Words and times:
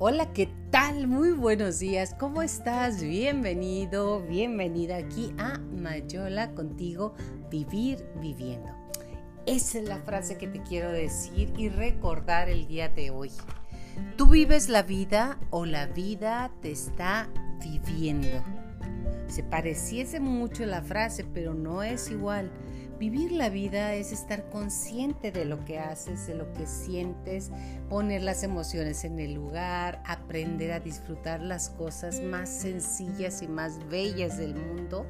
Hola, 0.00 0.32
¿qué 0.32 0.48
tal? 0.70 1.08
Muy 1.08 1.32
buenos 1.32 1.80
días, 1.80 2.14
¿cómo 2.16 2.40
estás? 2.42 3.02
Bienvenido, 3.02 4.20
bienvenida 4.20 4.96
aquí 4.96 5.34
a 5.38 5.58
Mayola 5.58 6.54
contigo, 6.54 7.14
vivir 7.50 8.06
viviendo. 8.20 8.72
Esa 9.44 9.78
es 9.80 9.88
la 9.88 9.98
frase 9.98 10.38
que 10.38 10.46
te 10.46 10.62
quiero 10.62 10.92
decir 10.92 11.52
y 11.56 11.68
recordar 11.68 12.48
el 12.48 12.68
día 12.68 12.88
de 12.88 13.10
hoy. 13.10 13.32
Tú 14.16 14.28
vives 14.28 14.68
la 14.68 14.84
vida 14.84 15.40
o 15.50 15.66
la 15.66 15.86
vida 15.86 16.52
te 16.62 16.70
está 16.70 17.28
viviendo. 17.60 18.44
Se 19.26 19.42
pareciese 19.42 20.20
mucho 20.20 20.64
la 20.64 20.80
frase, 20.80 21.24
pero 21.24 21.54
no 21.54 21.82
es 21.82 22.08
igual. 22.08 22.52
Vivir 22.98 23.30
la 23.30 23.48
vida 23.48 23.94
es 23.94 24.10
estar 24.10 24.50
consciente 24.50 25.30
de 25.30 25.44
lo 25.44 25.64
que 25.64 25.78
haces, 25.78 26.26
de 26.26 26.34
lo 26.34 26.52
que 26.52 26.66
sientes, 26.66 27.52
poner 27.88 28.22
las 28.22 28.42
emociones 28.42 29.04
en 29.04 29.20
el 29.20 29.34
lugar, 29.34 30.02
aprender 30.04 30.72
a 30.72 30.80
disfrutar 30.80 31.40
las 31.40 31.70
cosas 31.70 32.20
más 32.20 32.48
sencillas 32.48 33.40
y 33.42 33.46
más 33.46 33.88
bellas 33.88 34.36
del 34.36 34.56
mundo 34.56 35.06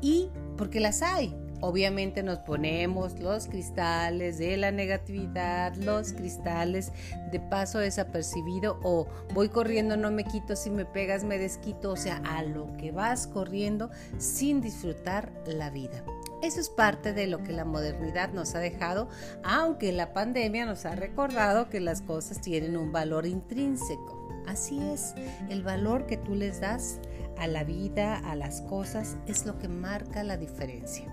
y 0.00 0.30
porque 0.56 0.78
las 0.78 1.02
hay. 1.02 1.34
Obviamente 1.60 2.22
nos 2.22 2.38
ponemos 2.40 3.18
los 3.18 3.46
cristales 3.46 4.38
de 4.38 4.56
la 4.56 4.70
negatividad, 4.70 5.74
los 5.76 6.12
cristales 6.12 6.92
de 7.32 7.40
paso 7.40 7.78
desapercibido 7.78 8.78
o 8.84 9.08
voy 9.32 9.48
corriendo, 9.48 9.96
no 9.96 10.10
me 10.10 10.24
quito, 10.24 10.54
si 10.54 10.70
me 10.70 10.84
pegas 10.84 11.24
me 11.24 11.38
desquito, 11.38 11.90
o 11.92 11.96
sea, 11.96 12.18
a 12.26 12.42
lo 12.42 12.76
que 12.76 12.92
vas 12.92 13.26
corriendo 13.26 13.90
sin 14.18 14.60
disfrutar 14.60 15.32
la 15.46 15.70
vida. 15.70 16.04
Eso 16.44 16.60
es 16.60 16.68
parte 16.68 17.14
de 17.14 17.26
lo 17.26 17.42
que 17.42 17.54
la 17.54 17.64
modernidad 17.64 18.30
nos 18.34 18.54
ha 18.54 18.58
dejado, 18.58 19.08
aunque 19.42 19.92
la 19.92 20.12
pandemia 20.12 20.66
nos 20.66 20.84
ha 20.84 20.94
recordado 20.94 21.70
que 21.70 21.80
las 21.80 22.02
cosas 22.02 22.42
tienen 22.42 22.76
un 22.76 22.92
valor 22.92 23.24
intrínseco. 23.24 24.28
Así 24.46 24.78
es, 24.90 25.14
el 25.48 25.62
valor 25.62 26.04
que 26.04 26.18
tú 26.18 26.34
les 26.34 26.60
das 26.60 27.00
a 27.38 27.46
la 27.46 27.64
vida, 27.64 28.18
a 28.18 28.36
las 28.36 28.60
cosas, 28.60 29.16
es 29.26 29.46
lo 29.46 29.58
que 29.58 29.68
marca 29.68 30.22
la 30.22 30.36
diferencia. 30.36 31.06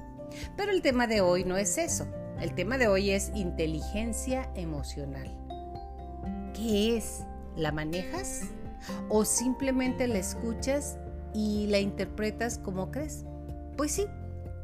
Pero 0.57 0.73
el 0.73 0.81
tema 0.81 1.07
de 1.07 1.21
hoy 1.21 1.45
no 1.45 1.55
es 1.55 1.77
eso. 1.77 2.05
El 2.41 2.53
tema 2.53 2.77
de 2.77 2.89
hoy 2.89 3.11
es 3.11 3.31
inteligencia 3.33 4.51
emocional. 4.55 5.33
¿Qué 6.53 6.97
es? 6.97 7.23
¿La 7.55 7.71
manejas? 7.71 8.49
¿O 9.07 9.23
simplemente 9.23 10.09
la 10.09 10.17
escuchas 10.17 10.97
y 11.33 11.67
la 11.67 11.79
interpretas 11.79 12.57
como 12.57 12.91
crees? 12.91 13.23
Pues 13.77 13.93
sí, 13.93 14.07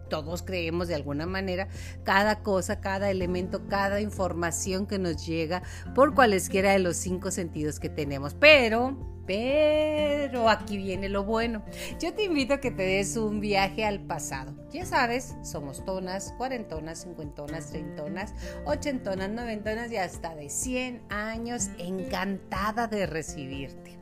todos 0.09 0.43
creemos 0.43 0.87
de 0.87 0.95
alguna 0.95 1.25
manera 1.25 1.67
cada 2.03 2.41
cosa, 2.41 2.79
cada 2.79 3.09
elemento, 3.09 3.67
cada 3.67 4.01
información 4.01 4.87
que 4.87 4.99
nos 4.99 5.25
llega 5.25 5.63
por 5.95 6.13
cualesquiera 6.13 6.71
de 6.71 6.79
los 6.79 6.97
cinco 6.97 7.31
sentidos 7.31 7.79
que 7.79 7.89
tenemos. 7.89 8.33
Pero, 8.33 8.97
pero 9.25 10.49
aquí 10.49 10.77
viene 10.77 11.09
lo 11.09 11.23
bueno. 11.23 11.63
Yo 11.99 12.13
te 12.13 12.23
invito 12.23 12.55
a 12.55 12.59
que 12.59 12.71
te 12.71 12.83
des 12.83 13.17
un 13.17 13.39
viaje 13.39 13.85
al 13.85 13.99
pasado. 13.99 14.53
Ya 14.71 14.85
sabes, 14.85 15.35
somos 15.43 15.83
tonas, 15.85 16.33
cuarentonas, 16.37 17.03
cincuentonas, 17.03 17.67
treintonas, 17.67 18.33
ochentonas, 18.65 19.29
noventonas 19.29 19.91
y 19.91 19.97
hasta 19.97 20.35
de 20.35 20.49
100 20.49 21.03
años. 21.09 21.69
Encantada 21.77 22.87
de 22.87 23.05
recibirte. 23.05 23.97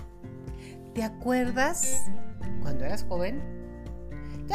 ¿Te 0.94 1.04
acuerdas 1.04 2.06
cuando 2.62 2.86
eras 2.86 3.04
joven? 3.04 3.55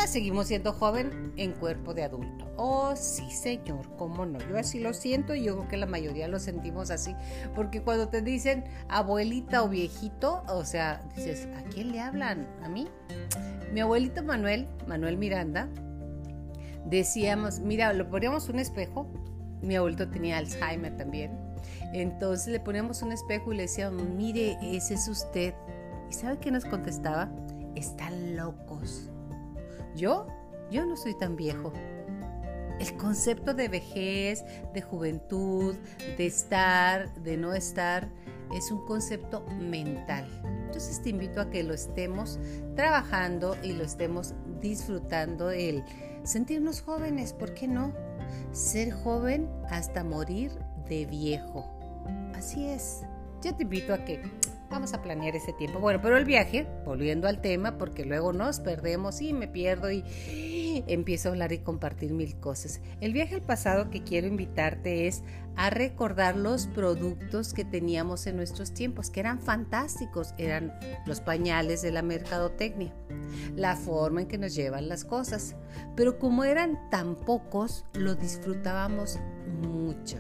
Seguimos 0.07 0.49
siendo 0.49 0.73
joven 0.73 1.33
en 1.37 1.53
cuerpo 1.53 1.95
de 1.95 2.03
adulto. 2.03 2.51
Oh, 2.57 2.95
sí, 2.97 3.31
señor, 3.31 3.97
cómo 3.97 4.27
no. 4.27 4.39
Yo 4.49 4.59
así 4.59 4.81
lo 4.81 4.93
siento 4.93 5.35
y 5.35 5.45
yo 5.45 5.57
creo 5.57 5.69
que 5.69 5.77
la 5.77 5.87
mayoría 5.87 6.27
lo 6.27 6.41
sentimos 6.41 6.91
así. 6.91 7.15
Porque 7.55 7.83
cuando 7.83 8.09
te 8.09 8.21
dicen 8.21 8.65
abuelita 8.89 9.63
o 9.63 9.69
viejito, 9.69 10.43
o 10.49 10.65
sea, 10.65 11.01
dices, 11.15 11.49
¿a 11.57 11.63
quién 11.63 11.93
le 11.93 12.01
hablan? 12.01 12.49
¿A 12.63 12.69
mí? 12.69 12.89
Mi 13.73 13.81
abuelito 13.81 14.25
Manuel, 14.25 14.67
Manuel 14.89 15.17
Miranda, 15.17 15.69
decíamos, 16.87 17.61
mira, 17.61 17.93
le 17.93 18.05
poníamos 18.05 18.49
un 18.49 18.59
espejo. 18.59 19.07
Mi 19.63 19.77
abuelito 19.77 20.09
tenía 20.09 20.39
Alzheimer 20.39 20.97
también. 20.97 21.39
Entonces 21.93 22.49
le 22.49 22.59
poníamos 22.59 23.03
un 23.03 23.13
espejo 23.13 23.53
y 23.53 23.57
le 23.57 23.63
decíamos, 23.63 24.03
mire, 24.03 24.59
ese 24.63 24.95
es 24.95 25.07
usted. 25.07 25.55
¿Y 26.11 26.15
sabe 26.15 26.39
qué 26.39 26.51
nos 26.51 26.65
contestaba? 26.65 27.31
Están 27.77 28.37
locos 28.37 29.11
yo, 29.95 30.27
yo 30.71 30.87
no 30.87 30.97
soy 30.97 31.15
tan 31.15 31.37
viejo. 31.37 31.73
El 32.79 32.97
concepto 32.97 33.53
de 33.53 33.69
vejez, 33.69 34.45
de 34.73 34.81
juventud, 34.81 35.77
de 36.17 36.27
estar, 36.27 37.13
de 37.23 37.37
no 37.37 37.53
estar, 37.53 38.09
es 38.55 38.71
un 38.71 38.87
concepto 38.87 39.45
mental. 39.61 40.27
Entonces 40.67 41.03
te 41.03 41.11
invito 41.11 41.41
a 41.41 41.51
que 41.51 41.63
lo 41.63 41.75
estemos 41.75 42.39
trabajando 42.75 43.57
y 43.63 43.73
lo 43.73 43.85
estemos 43.85 44.35
disfrutando 44.61 45.51
el 45.51 45.85
sentirnos 46.23 46.81
jóvenes, 46.81 47.33
¿por 47.33 47.55
qué 47.55 47.69
no? 47.69 47.93
Ser 48.53 48.93
joven 48.93 49.49
hasta 49.69 50.05
morir 50.05 50.53
de 50.89 51.07
viejo. 51.07 51.69
Así 52.35 52.67
es. 52.67 53.03
Yo 53.43 53.55
te 53.55 53.63
invito 53.63 53.95
a 53.95 54.05
que 54.05 54.23
Vamos 54.71 54.95
a 54.95 55.03
planear 55.03 55.35
ese 55.35 55.53
tiempo. 55.53 55.81
Bueno, 55.81 56.01
pero 56.01 56.17
el 56.17 56.25
viaje, 56.25 56.65
volviendo 56.85 57.27
al 57.27 57.41
tema, 57.41 57.77
porque 57.77 58.05
luego 58.05 58.33
nos 58.33 58.61
perdemos 58.61 59.21
y 59.21 59.33
me 59.33 59.49
pierdo 59.49 59.91
y 59.91 60.05
empiezo 60.87 61.29
a 61.29 61.33
hablar 61.33 61.53
y 61.53 61.59
compartir 61.59 62.13
mil 62.13 62.39
cosas. 62.39 62.81
El 63.01 63.13
viaje 63.13 63.35
al 63.35 63.43
pasado 63.43 63.91
que 63.91 64.05
quiero 64.05 64.29
invitarte 64.29 65.09
es 65.09 65.25
a 65.57 65.71
recordar 65.71 66.37
los 66.37 66.69
productos 66.69 67.53
que 67.53 67.65
teníamos 67.65 68.29
en 68.29 68.37
nuestros 68.37 68.73
tiempos, 68.73 69.11
que 69.11 69.21
eran 69.21 69.41
fantásticos, 69.41 70.35
eran 70.39 70.73
los 71.05 71.21
pañales 71.21 71.83
de 71.83 71.91
la 71.91 72.03
mercadotecnia, 72.03 72.95
la 73.57 73.75
forma 73.75 74.23
en 74.23 74.29
que 74.29 74.39
nos 74.39 74.55
llevan 74.55 74.89
las 74.89 75.05
cosas. 75.05 75.57
Pero 75.97 76.19
como 76.21 76.45
eran 76.45 76.89
tan 76.91 77.17
pocos, 77.17 77.85
lo 77.95 78.15
disfrutábamos 78.15 79.19
mucho. 79.63 80.19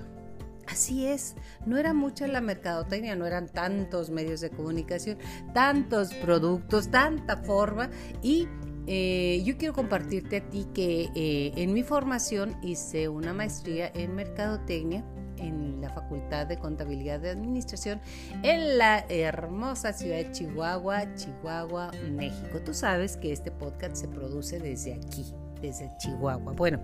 Así 0.70 1.06
es, 1.06 1.34
no 1.66 1.78
era 1.78 1.92
mucha 1.92 2.26
la 2.26 2.40
mercadotecnia, 2.40 3.16
no 3.16 3.26
eran 3.26 3.48
tantos 3.48 4.10
medios 4.10 4.40
de 4.40 4.50
comunicación, 4.50 5.18
tantos 5.52 6.14
productos, 6.14 6.90
tanta 6.90 7.38
forma 7.38 7.90
y 8.22 8.48
eh, 8.86 9.42
yo 9.44 9.56
quiero 9.56 9.74
compartirte 9.74 10.38
a 10.38 10.50
ti 10.50 10.66
que 10.72 11.10
eh, 11.14 11.52
en 11.56 11.72
mi 11.72 11.82
formación 11.82 12.56
hice 12.62 13.08
una 13.08 13.32
maestría 13.32 13.90
en 13.94 14.14
mercadotecnia 14.14 15.04
en 15.36 15.80
la 15.80 15.90
Facultad 15.90 16.46
de 16.46 16.58
Contabilidad 16.58 17.20
de 17.20 17.30
Administración 17.30 18.00
en 18.42 18.78
la 18.78 19.04
hermosa 19.08 19.92
ciudad 19.92 20.16
de 20.16 20.32
Chihuahua, 20.32 21.14
Chihuahua, 21.14 21.90
México. 22.10 22.60
Tú 22.64 22.74
sabes 22.74 23.16
que 23.16 23.32
este 23.32 23.50
podcast 23.50 23.96
se 23.96 24.08
produce 24.08 24.60
desde 24.60 24.94
aquí, 24.94 25.24
desde 25.60 25.90
Chihuahua. 25.98 26.52
Bueno. 26.52 26.80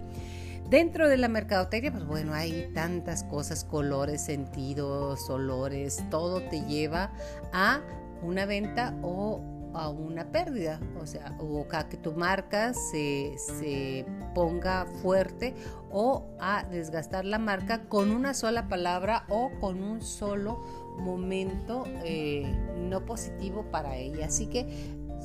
Dentro 0.68 1.08
de 1.08 1.16
la 1.16 1.28
mercadotecnia, 1.28 1.92
pues 1.92 2.04
bueno, 2.04 2.34
hay 2.34 2.72
tantas 2.74 3.22
cosas, 3.22 3.62
colores, 3.62 4.20
sentidos, 4.20 5.30
olores, 5.30 6.02
todo 6.10 6.40
te 6.40 6.62
lleva 6.62 7.12
a 7.52 7.82
una 8.20 8.46
venta 8.46 8.92
o 9.00 9.40
a 9.74 9.88
una 9.90 10.32
pérdida, 10.32 10.80
o 11.00 11.06
sea, 11.06 11.36
o 11.38 11.64
a 11.70 11.88
que 11.88 11.96
tu 11.96 12.12
marca 12.14 12.74
se, 12.74 13.36
se, 13.38 14.06
ponga 14.34 14.86
fuerte 15.02 15.54
o 15.90 16.26
a 16.40 16.64
desgastar 16.64 17.24
la 17.24 17.38
marca 17.38 17.84
con 17.88 18.10
una 18.10 18.34
sola 18.34 18.68
palabra 18.68 19.24
o 19.28 19.50
con 19.60 19.82
un 19.82 20.02
solo 20.02 20.64
momento 20.98 21.84
eh, 22.04 22.44
no 22.76 23.04
positivo 23.04 23.64
para 23.70 23.96
ella. 23.96 24.26
Así 24.26 24.46
que 24.46 24.66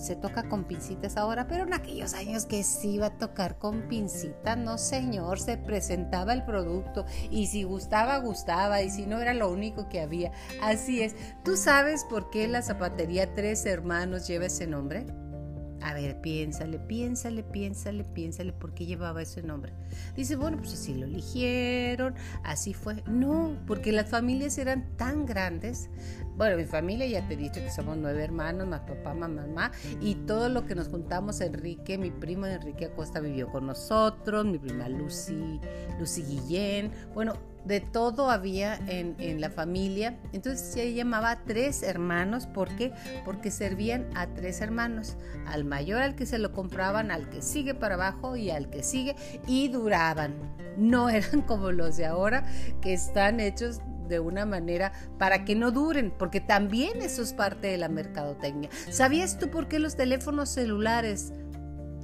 se 0.01 0.15
toca 0.15 0.49
con 0.49 0.65
pincitas 0.65 1.17
ahora, 1.17 1.47
pero 1.47 1.63
en 1.63 1.73
aquellos 1.73 2.13
años 2.13 2.45
que 2.45 2.63
sí 2.63 2.95
iba 2.95 3.07
a 3.07 3.17
tocar 3.17 3.57
con 3.57 3.87
pincitas, 3.87 4.57
no 4.57 4.77
señor, 4.77 5.39
se 5.39 5.57
presentaba 5.57 6.33
el 6.33 6.43
producto 6.43 7.05
y 7.29 7.47
si 7.47 7.63
gustaba, 7.63 8.17
gustaba 8.17 8.81
y 8.81 8.89
si 8.89 9.05
no 9.05 9.19
era 9.19 9.33
lo 9.33 9.49
único 9.51 9.89
que 9.89 10.01
había. 10.01 10.31
Así 10.61 11.01
es. 11.01 11.15
¿Tú 11.43 11.55
sabes 11.55 12.03
por 12.05 12.29
qué 12.29 12.47
la 12.47 12.61
zapatería 12.61 13.33
Tres 13.33 13.65
Hermanos 13.65 14.27
lleva 14.27 14.47
ese 14.47 14.67
nombre? 14.67 15.05
A 15.81 15.93
ver, 15.93 16.21
piénsale, 16.21 16.79
piénsale, 16.79 17.43
piénsale, 17.43 18.03
piénsale, 18.03 18.53
¿por 18.53 18.73
qué 18.73 18.85
llevaba 18.85 19.21
ese 19.21 19.41
nombre? 19.41 19.73
Dice, 20.15 20.35
bueno, 20.35 20.57
pues 20.57 20.73
así 20.73 20.93
lo 20.93 21.05
eligieron, 21.05 22.13
así 22.43 22.73
fue. 22.73 23.03
No, 23.07 23.57
porque 23.65 23.91
las 23.91 24.09
familias 24.09 24.57
eran 24.57 24.95
tan 24.97 25.25
grandes. 25.25 25.89
Bueno, 26.37 26.57
mi 26.57 26.65
familia 26.65 27.05
ya 27.07 27.27
te 27.27 27.33
he 27.33 27.37
dicho 27.37 27.61
que 27.61 27.69
somos 27.69 27.97
nueve 27.97 28.23
hermanos, 28.23 28.67
más 28.67 28.81
papá, 28.81 29.13
más 29.13 29.29
mamá, 29.29 29.71
y 29.99 30.15
todo 30.15 30.49
lo 30.49 30.65
que 30.65 30.75
nos 30.75 30.87
juntamos, 30.87 31.41
Enrique, 31.41 31.97
mi 31.97 32.11
primo 32.11 32.45
Enrique 32.45 32.85
Acosta 32.85 33.19
vivió 33.19 33.47
con 33.51 33.67
nosotros, 33.67 34.45
mi 34.45 34.57
prima 34.57 34.87
Lucy, 34.87 35.59
Lucy 35.99 36.23
Guillén, 36.23 36.91
bueno, 37.13 37.33
de 37.65 37.79
todo 37.79 38.29
había 38.29 38.79
en, 38.87 39.41
la 39.41 39.49
familia. 39.49 40.17
Entonces 40.33 40.73
se 40.73 40.93
llamaba 40.93 41.39
tres 41.45 41.83
hermanos. 41.83 42.47
¿Por 42.47 42.75
qué? 42.75 42.91
Porque 43.25 43.51
servían 43.51 44.07
a 44.15 44.27
tres 44.27 44.61
hermanos. 44.61 45.17
Al 45.45 45.63
mayor 45.63 46.01
al 46.01 46.15
que 46.15 46.25
se 46.25 46.37
lo 46.37 46.51
compraban, 46.51 47.11
al 47.11 47.29
que 47.29 47.41
sigue 47.41 47.73
para 47.73 47.95
abajo 47.95 48.35
y 48.35 48.49
al 48.49 48.69
que 48.69 48.83
sigue. 48.83 49.15
Y 49.47 49.69
duraban. 49.69 50.35
No 50.77 51.09
eran 51.11 51.41
como 51.41 51.71
los 51.71 51.97
de 51.97 52.05
ahora 52.05 52.45
que 52.81 52.93
están 52.93 53.39
hechos 53.39 53.81
de 54.07 54.19
una 54.19 54.45
manera 54.45 54.91
para 55.17 55.45
que 55.45 55.55
no 55.55 55.71
duren, 55.71 56.11
porque 56.11 56.41
también 56.41 57.01
eso 57.01 57.21
es 57.21 57.33
parte 57.33 57.67
de 57.67 57.77
la 57.77 57.87
mercadotecnia. 57.87 58.69
¿Sabías 58.89 59.39
tú 59.39 59.49
por 59.49 59.69
qué 59.69 59.79
los 59.79 59.95
teléfonos 59.95 60.49
celulares 60.49 61.31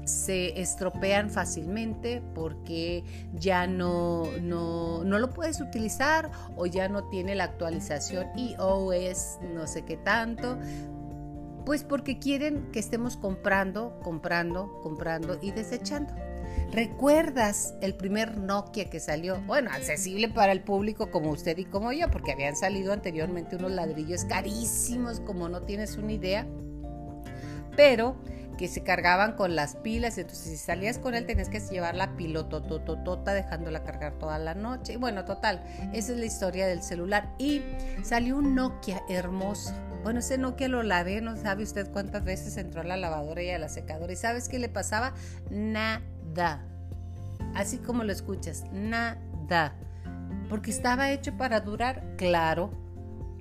se 0.08 0.60
estropean 0.60 1.30
fácilmente 1.30 2.22
porque 2.34 3.04
ya 3.34 3.68
no, 3.68 4.26
no, 4.42 5.04
no, 5.04 5.20
lo 5.20 5.30
puedes 5.32 5.60
utilizar 5.60 6.32
o 6.56 6.66
ya 6.66 6.88
no 6.88 7.04
tiene 7.10 7.36
la 7.36 7.44
actualización 7.44 8.28
iOS 8.38 9.40
no 9.54 9.68
sé 9.68 9.84
qué 9.84 9.98
tanto. 9.98 10.58
Pues 11.66 11.84
porque 11.84 12.18
quieren 12.18 12.72
que 12.72 12.80
estemos 12.80 13.18
comprando, 13.18 14.00
comprando, 14.02 14.80
comprando 14.82 15.38
y 15.42 15.52
desechando. 15.52 16.14
¿Recuerdas 16.72 17.76
el 17.82 17.94
primer 17.96 18.38
Nokia 18.38 18.90
que 18.90 19.00
salió? 19.00 19.42
Bueno, 19.42 19.70
accesible 19.72 20.30
para 20.30 20.52
el 20.52 20.62
público 20.62 21.12
como 21.12 21.32
usted 21.32 21.58
y 21.58 21.66
como 21.66 21.92
yo, 21.92 22.10
porque 22.10 22.32
habían 22.32 22.56
salido 22.56 22.94
anteriormente 22.94 23.56
unos 23.56 23.72
ladrillos 23.72 24.26
carísimos, 24.26 25.20
como 25.20 25.50
no 25.50 25.64
tienes 25.64 25.98
una 25.98 26.14
idea. 26.14 26.48
Pero 27.76 28.18
que 28.58 28.68
se 28.68 28.84
cargaban 28.84 29.34
con 29.34 29.56
las 29.56 29.76
pilas, 29.76 30.18
entonces 30.18 30.50
si 30.50 30.58
salías 30.58 30.98
con 30.98 31.16
él 31.16 31.26
tenías 31.26 31.50
que 31.50 31.60
llevar 31.60 31.96
la 31.96 32.16
pilotototota 32.16 33.34
dejándola 33.34 33.84
cargar 33.84 34.14
toda 34.14 34.40
la 34.40 34.56
noche. 34.56 34.94
Y 34.94 34.96
bueno, 34.98 35.26
total, 35.26 35.64
esa 35.94 36.14
es 36.14 36.18
la 36.20 36.26
historia 36.26 36.68
del 36.68 36.82
celular. 36.82 37.30
Y 37.38 37.62
salió 38.04 38.38
un 38.38 38.56
Nokia 38.56 39.02
hermoso. 39.08 39.74
Bueno, 40.04 40.20
ese 40.20 40.38
Nokia 40.38 40.68
lo 40.68 40.84
lavé, 40.84 41.22
no 41.22 41.36
sabe 41.38 41.64
usted 41.64 41.92
cuántas 41.92 42.24
veces 42.24 42.58
entró 42.58 42.82
a 42.82 42.84
la 42.84 42.98
lavadora 42.98 43.44
y 43.44 43.50
a 43.50 43.60
la 43.60 43.70
secadora. 43.70 44.12
¿Y 44.12 44.16
sabes 44.16 44.50
qué 44.50 44.60
le 44.60 44.70
pasaba? 44.70 45.14
Nada. 45.50 46.64
Así 47.56 47.78
como 47.78 48.04
lo 48.04 48.12
escuchas, 48.12 48.64
nada. 48.72 49.76
Porque 50.50 50.72
estaba 50.72 51.12
hecho 51.12 51.38
para 51.38 51.60
durar, 51.60 52.04
claro. 52.18 52.72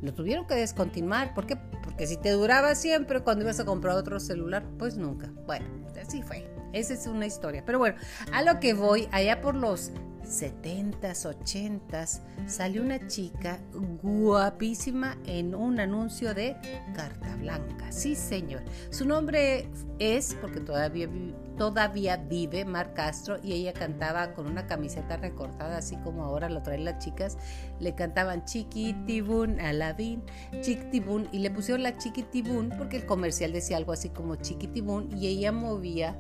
Lo 0.03 0.13
tuvieron 0.13 0.47
que 0.47 0.55
descontinuar. 0.55 1.35
¿Por 1.35 1.47
qué? 1.47 1.57
Que 1.97 2.07
si 2.07 2.17
te 2.17 2.31
duraba 2.31 2.75
siempre 2.75 3.21
cuando 3.21 3.45
ibas 3.45 3.61
a 3.61 3.65
comprar 3.65 3.97
otro 3.97 4.21
celular, 4.21 4.65
pues 4.79 4.97
nunca. 4.97 5.33
Bueno, 5.47 5.67
así 6.01 6.23
fue. 6.23 6.49
Esa 6.73 6.95
es 6.95 7.07
una 7.07 7.27
historia. 7.27 7.63
Pero 7.65 7.79
bueno, 7.79 7.97
a 8.33 8.43
lo 8.43 8.61
que 8.61 8.75
voy, 8.75 9.09
allá 9.13 9.41
por 9.41 9.55
los 9.55 9.93
70s, 10.27 11.25
80s, 11.25 12.21
salió 12.47 12.83
una 12.83 13.07
chica 13.07 13.59
guapísima 14.03 15.17
en 15.25 15.55
un 15.55 15.81
anuncio 15.81 16.35
de 16.35 16.57
carta 16.95 17.37
blanca. 17.37 17.91
Sí, 17.93 18.15
señor. 18.15 18.63
Su 18.91 19.07
nombre 19.07 19.69
es, 19.99 20.37
porque 20.41 20.61
todavía, 20.61 21.09
todavía 21.57 22.17
vive, 22.17 22.65
Mar 22.65 22.93
Castro, 22.95 23.37
y 23.43 23.53
ella 23.53 23.73
cantaba 23.73 24.35
con 24.35 24.47
una 24.47 24.67
camiseta 24.67 25.17
recortada, 25.17 25.79
así 25.79 25.97
como 25.99 26.25
ahora 26.25 26.49
lo 26.49 26.63
traen 26.63 26.85
las 26.85 27.03
chicas. 27.03 27.39
Le 27.81 27.95
cantaban 27.95 28.45
Chiquitibun, 28.45 29.61
Alabín, 29.61 30.23
Chiquitibun, 30.61 31.29
y 31.33 31.39
le 31.39 31.51
pusieron 31.51 31.83
la 31.83 31.97
Chiquitibun 31.97 32.71
porque 32.77 32.99
el 32.99 33.07
comercial 33.07 33.53
decía 33.53 33.77
algo 33.77 33.93
así 33.93 34.11
como 34.11 34.37
Chiquitibun, 34.37 35.17
y 35.17 35.29
ella 35.29 35.53
movía 35.53 36.17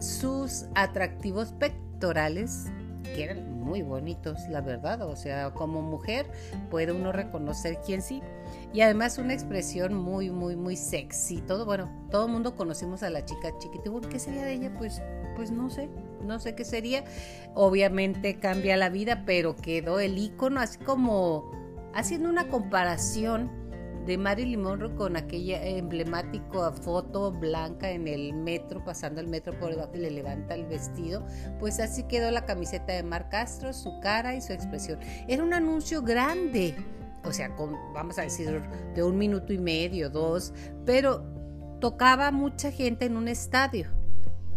sus 0.00 0.66
atractivos 0.74 1.52
pectorales 1.52 2.66
que 3.04 3.24
eran 3.24 3.60
muy 3.60 3.82
bonitos, 3.82 4.48
la 4.48 4.60
verdad. 4.60 5.02
O 5.02 5.16
sea, 5.16 5.50
como 5.52 5.82
mujer 5.82 6.26
puede 6.70 6.92
uno 6.92 7.12
reconocer 7.12 7.78
quién 7.84 8.02
sí. 8.02 8.22
Y 8.72 8.80
además 8.80 9.18
una 9.18 9.34
expresión 9.34 9.94
muy, 9.94 10.30
muy, 10.30 10.56
muy 10.56 10.76
sexy. 10.76 11.40
Todo, 11.42 11.64
bueno, 11.64 11.90
todo 12.10 12.26
el 12.26 12.32
mundo 12.32 12.56
conocimos 12.56 13.02
a 13.02 13.10
la 13.10 13.24
chica 13.24 13.56
chiquitibun. 13.58 14.02
¿Qué 14.02 14.18
sería 14.18 14.44
de 14.44 14.52
ella? 14.52 14.72
Pues, 14.76 15.02
pues 15.36 15.50
no 15.50 15.70
sé, 15.70 15.88
no 16.22 16.38
sé 16.38 16.54
qué 16.54 16.64
sería. 16.64 17.04
Obviamente 17.54 18.38
cambia 18.38 18.76
la 18.76 18.88
vida, 18.88 19.24
pero 19.24 19.56
quedó 19.56 20.00
el 20.00 20.18
icono 20.18 20.60
así 20.60 20.78
como 20.78 21.50
haciendo 21.94 22.28
una 22.28 22.48
comparación 22.48 23.50
de 24.06 24.18
Marilyn 24.18 24.62
Monroe 24.62 24.94
con 24.94 25.16
aquella 25.16 25.64
emblemática 25.64 26.72
foto 26.72 27.32
blanca 27.32 27.90
en 27.90 28.06
el 28.06 28.34
metro, 28.34 28.84
pasando 28.84 29.20
el 29.20 29.28
metro 29.28 29.58
por 29.58 29.70
debajo 29.70 29.92
y 29.94 29.98
le 29.98 30.10
levanta 30.10 30.54
el 30.54 30.66
vestido, 30.66 31.24
pues 31.58 31.80
así 31.80 32.04
quedó 32.04 32.30
la 32.30 32.44
camiseta 32.44 32.92
de 32.92 33.02
Mar 33.02 33.28
Castro, 33.28 33.72
su 33.72 34.00
cara 34.00 34.34
y 34.34 34.40
su 34.40 34.52
expresión. 34.52 34.98
Era 35.28 35.42
un 35.42 35.54
anuncio 35.54 36.02
grande, 36.02 36.74
o 37.24 37.32
sea, 37.32 37.54
con, 37.56 37.76
vamos 37.92 38.18
a 38.18 38.22
decir, 38.22 38.60
de 38.94 39.02
un 39.02 39.16
minuto 39.16 39.52
y 39.52 39.58
medio, 39.58 40.10
dos, 40.10 40.52
pero 40.84 41.24
tocaba 41.80 42.30
mucha 42.30 42.70
gente 42.70 43.06
en 43.06 43.16
un 43.16 43.28
estadio. 43.28 43.88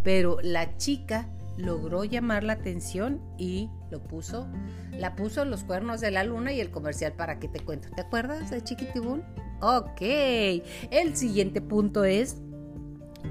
Pero 0.03 0.38
la 0.41 0.77
chica 0.77 1.29
logró 1.57 2.03
llamar 2.03 2.44
la 2.44 2.53
atención 2.53 3.21
y 3.38 3.69
lo 3.89 4.01
puso, 4.01 4.47
la 4.91 5.15
puso 5.15 5.45
los 5.45 5.63
cuernos 5.63 6.01
de 6.01 6.11
la 6.11 6.23
luna 6.23 6.53
y 6.53 6.59
el 6.59 6.71
comercial 6.71 7.13
para 7.13 7.39
que 7.39 7.47
te 7.47 7.59
cuento. 7.59 7.89
¿Te 7.95 8.01
acuerdas 8.01 8.49
de 8.49 8.63
Chiquitibún? 8.63 9.23
Ok, 9.61 10.01
el 10.01 11.15
siguiente 11.15 11.61
punto 11.61 12.03
es, 12.03 12.37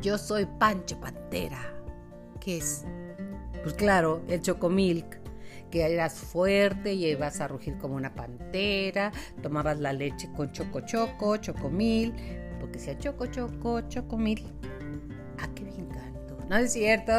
yo 0.03 0.19
soy 0.19 0.47
Pancho 0.59 0.99
Pantera. 1.01 1.61
¿Qué 2.41 2.59
es? 2.59 2.85
Pues 3.63 3.75
claro, 3.75 4.23
el 4.29 4.41
Chocomilk 4.41 5.27
que 5.71 5.83
eras 5.83 6.15
fuerte 6.15 6.95
y 6.95 7.07
ibas 7.07 7.41
a 7.41 7.49
rugir 7.49 7.77
como 7.79 7.97
una 7.97 8.15
pantera, 8.15 9.13
tomabas 9.43 9.79
la 9.79 9.93
leche 9.93 10.31
con 10.37 10.53
choco 10.53 10.81
choco, 10.81 11.37
chocomil, 11.39 12.15
porque 12.61 12.79
sea 12.79 12.97
choco 12.99 13.27
choco, 13.27 13.81
chocomil. 13.83 14.47
No 16.49 16.57
es 16.57 16.73
cierto, 16.73 17.13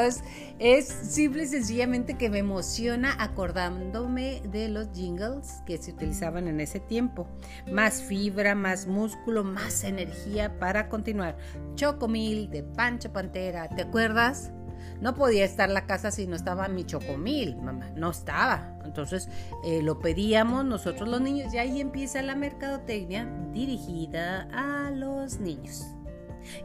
es, 0.59 0.87
simple 0.87 1.43
y 1.43 1.47
sencillamente 1.47 2.17
que 2.17 2.29
me 2.29 2.39
emociona 2.39 3.15
acordándome 3.19 4.41
de 4.41 4.69
los 4.69 4.89
jingles 4.93 5.61
que 5.65 5.77
se 5.77 5.91
utilizaban 5.91 6.47
en 6.47 6.61
ese 6.61 6.79
tiempo. 6.79 7.27
Más 7.69 8.01
fibra, 8.01 8.55
más 8.55 8.87
músculo, 8.87 9.43
más 9.43 9.83
energía 9.83 10.57
para 10.59 10.87
continuar. 10.87 11.37
Chocomil 11.75 12.49
de 12.49 12.63
Pancho 12.63 13.11
Pantera, 13.11 13.67
¿te 13.67 13.81
acuerdas? 13.81 14.51
No 15.01 15.13
podía 15.13 15.43
estar 15.43 15.69
la 15.69 15.85
casa 15.85 16.09
si 16.09 16.25
no 16.25 16.35
estaba 16.35 16.67
mi 16.69 16.85
chocomil, 16.85 17.57
mamá, 17.57 17.89
no 17.95 18.11
estaba. 18.11 18.79
Entonces 18.85 19.29
eh, 19.65 19.81
lo 19.83 19.99
pedíamos 19.99 20.63
nosotros 20.63 21.09
los 21.09 21.19
niños 21.19 21.53
y 21.53 21.57
ahí 21.57 21.81
empieza 21.81 22.21
la 22.21 22.35
mercadotecnia 22.35 23.27
dirigida 23.53 24.47
a 24.53 24.89
los 24.91 25.39
niños. 25.39 25.96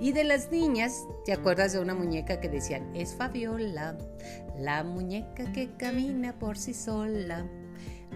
Y 0.00 0.12
de 0.12 0.24
las 0.24 0.50
niñas, 0.50 1.06
¿te 1.24 1.32
acuerdas 1.32 1.72
de 1.72 1.80
una 1.80 1.94
muñeca 1.94 2.40
que 2.40 2.48
decían, 2.48 2.94
es 2.94 3.14
Fabiola, 3.14 3.96
la 4.58 4.84
muñeca 4.84 5.52
que 5.52 5.70
camina 5.76 6.38
por 6.38 6.56
sí 6.56 6.74
sola? 6.74 7.46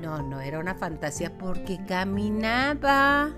No, 0.00 0.22
no 0.22 0.40
era 0.40 0.58
una 0.58 0.74
fantasía 0.74 1.36
porque 1.38 1.78
caminaba 1.86 3.35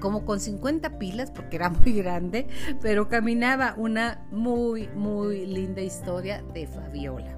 como 0.00 0.24
con 0.24 0.40
50 0.40 0.98
pilas 0.98 1.30
porque 1.30 1.56
era 1.56 1.68
muy 1.70 1.92
grande, 1.92 2.48
pero 2.80 3.08
caminaba 3.08 3.74
una 3.76 4.26
muy, 4.32 4.88
muy 4.88 5.46
linda 5.46 5.82
historia 5.82 6.42
de 6.54 6.66
Fabiola. 6.66 7.36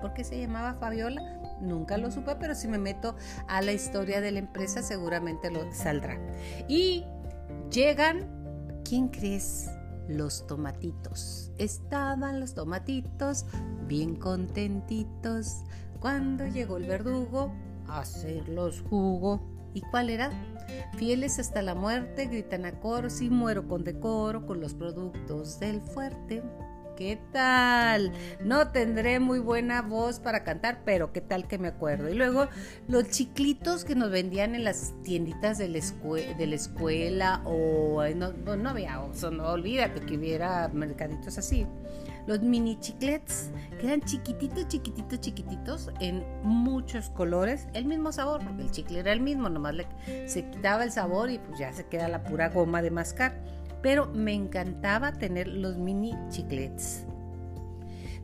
¿Por 0.00 0.12
qué 0.12 0.22
se 0.22 0.38
llamaba 0.38 0.74
Fabiola? 0.74 1.40
Nunca 1.60 1.96
lo 1.96 2.10
supe, 2.10 2.36
pero 2.36 2.54
si 2.54 2.68
me 2.68 2.78
meto 2.78 3.16
a 3.48 3.62
la 3.62 3.72
historia 3.72 4.20
de 4.20 4.32
la 4.32 4.40
empresa 4.40 4.82
seguramente 4.82 5.50
lo 5.50 5.72
saldrá. 5.72 6.18
Y 6.68 7.06
llegan, 7.70 8.28
¿quién 8.84 9.08
crees? 9.08 9.70
Los 10.08 10.46
tomatitos. 10.46 11.50
Estaban 11.58 12.40
los 12.40 12.54
tomatitos 12.54 13.46
bien 13.86 14.16
contentitos 14.16 15.64
cuando 16.00 16.46
llegó 16.46 16.76
el 16.76 16.86
verdugo 16.86 17.52
a 17.86 18.00
hacerlos 18.00 18.82
jugo. 18.88 19.40
¿Y 19.74 19.80
cuál 19.80 20.10
era? 20.10 20.30
Fieles 20.96 21.38
hasta 21.38 21.60
la 21.62 21.74
muerte, 21.74 22.26
gritan 22.26 22.64
a 22.64 22.78
coro, 22.80 23.10
si 23.10 23.28
muero 23.28 23.66
con 23.66 23.82
decoro, 23.82 24.46
con 24.46 24.60
los 24.60 24.74
productos 24.74 25.58
del 25.58 25.80
fuerte. 25.80 26.42
¿Qué 26.96 27.18
tal? 27.32 28.12
No 28.40 28.68
tendré 28.68 29.18
muy 29.18 29.40
buena 29.40 29.82
voz 29.82 30.20
para 30.20 30.44
cantar, 30.44 30.82
pero 30.84 31.12
qué 31.12 31.20
tal 31.20 31.48
que 31.48 31.58
me 31.58 31.66
acuerdo. 31.66 32.08
Y 32.08 32.14
luego 32.14 32.46
los 32.86 33.08
chiclitos 33.10 33.84
que 33.84 33.96
nos 33.96 34.12
vendían 34.12 34.54
en 34.54 34.62
las 34.62 34.94
tienditas 35.02 35.58
de 35.58 35.68
la, 35.68 35.78
escuela 36.54 37.42
o 37.44 38.04
no, 38.14 38.32
no 38.56 38.70
había, 38.70 39.00
olvídate 39.00 40.02
que 40.02 40.16
hubiera 40.16 40.68
mercaditos 40.68 41.36
así. 41.36 41.66
Los 42.28 42.40
mini 42.40 42.78
chiclets, 42.78 43.50
que 43.78 43.86
eran 43.86 44.00
chiquititos, 44.00 44.68
chiquititos, 44.68 45.20
chiquititos, 45.20 45.90
en 46.00 46.24
muchos 46.42 47.10
colores, 47.10 47.66
el 47.74 47.86
mismo 47.86 48.12
sabor, 48.12 48.42
porque 48.42 48.62
el 48.62 48.70
chicle 48.70 49.00
era 49.00 49.12
el 49.12 49.20
mismo, 49.20 49.50
nomás 49.50 49.74
le, 49.74 49.86
se 50.26 50.48
quitaba 50.48 50.84
el 50.84 50.92
sabor 50.92 51.28
y 51.28 51.38
pues 51.38 51.58
ya 51.58 51.72
se 51.72 51.86
queda 51.86 52.08
la 52.08 52.22
pura 52.22 52.48
goma 52.50 52.80
de 52.82 52.90
mascar 52.90 53.63
pero 53.84 54.06
me 54.06 54.32
encantaba 54.32 55.12
tener 55.12 55.46
los 55.46 55.76
mini 55.76 56.14
chiclets. 56.30 57.04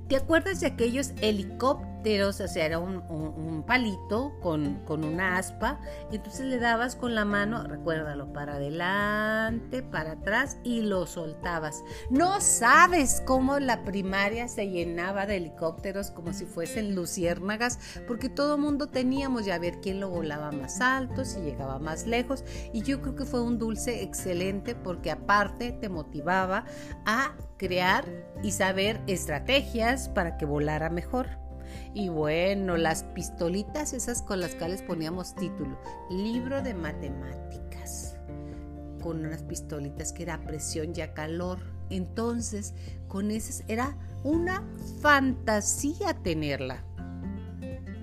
¿Te 0.09 0.17
acuerdas 0.17 0.61
de 0.61 0.69
aquellos 0.69 1.12
helicópteros? 1.21 1.89
O 2.02 2.33
sea, 2.33 2.64
era 2.64 2.78
un, 2.78 3.62
palito 3.66 4.33
con, 4.40 4.83
una 4.88 5.37
aspa, 5.37 5.78
y 6.11 6.16
entonces 6.16 6.47
le 6.47 6.59
dabas 6.59 6.97
con 6.97 7.14
la 7.14 7.25
mano, 7.25 7.62
recuérdalo, 7.62 8.33
para 8.33 8.54
adelante, 8.54 9.83
para 9.83 10.12
atrás, 10.12 10.59
y 10.64 10.83
lo 10.83 11.07
soltabas. 11.07 11.83
No 12.09 12.40
sabes 12.40 13.23
cómo 13.26 13.61
la 13.61 13.85
primaria 13.85 14.49
se 14.49 14.71
llenaba 14.71 15.26
de 15.26 15.37
helicópteros 15.37 16.11
como 16.11 16.33
si 16.33 16.47
fuesen 16.47 16.95
luciérnagas, 16.95 17.78
porque 18.09 18.28
todo 18.28 18.57
mundo 18.57 18.88
teníamos 18.88 19.45
ya 19.45 19.57
a 19.57 19.59
ver 19.59 19.80
quién 19.80 20.00
lo 20.00 20.09
volaba 20.09 20.52
más 20.52 20.80
alto, 20.80 21.25
si 21.25 21.40
llegaba 21.40 21.78
más 21.78 22.07
lejos, 22.07 22.45
y 22.73 22.83
yo 22.83 23.02
creo 23.02 23.14
que 23.14 23.25
fue 23.26 23.42
un 23.42 23.59
dulce 23.59 24.02
excelente 24.02 24.75
porque 24.75 25.11
aparte 25.11 25.73
te 25.73 25.88
motivaba 25.88 26.64
a 27.04 27.35
crear 27.59 28.07
y 28.42 28.52
saber 28.52 29.00
estrategias 29.07 30.09
para 30.09 30.38
que 30.38 30.47
volara 30.47 30.88
mejor. 30.88 31.50
Y 31.92 32.09
bueno, 32.09 32.76
las 32.76 33.02
pistolitas 33.02 33.92
esas 33.92 34.23
con 34.23 34.40
las 34.40 34.54
cuales 34.54 34.82
poníamos 34.82 35.35
título, 35.35 35.76
libro 36.09 36.62
de 36.62 36.75
matemáticas, 36.75 38.16
con 39.02 39.26
unas 39.26 39.42
pistolitas 39.42 40.12
que 40.12 40.23
era 40.23 40.40
presión 40.44 40.92
y 40.94 41.00
a 41.00 41.14
calor. 41.14 41.59
Entonces, 41.90 42.75
con 43.09 43.32
esas 43.32 43.64
era 43.66 43.97
una 44.23 44.62
fantasía 45.00 46.14
tenerla. 46.14 46.85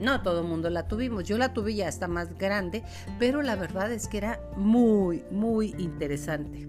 No 0.01 0.21
todo 0.21 0.41
el 0.41 0.47
mundo 0.47 0.69
la 0.69 0.87
tuvimos, 0.87 1.23
yo 1.23 1.37
la 1.37 1.53
tuve 1.53 1.73
ya 1.73 1.87
hasta 1.87 2.07
más 2.07 2.37
grande, 2.37 2.83
pero 3.17 3.41
la 3.41 3.55
verdad 3.55 3.91
es 3.91 4.07
que 4.07 4.17
era 4.17 4.41
muy, 4.55 5.23
muy 5.31 5.73
interesante. 5.77 6.67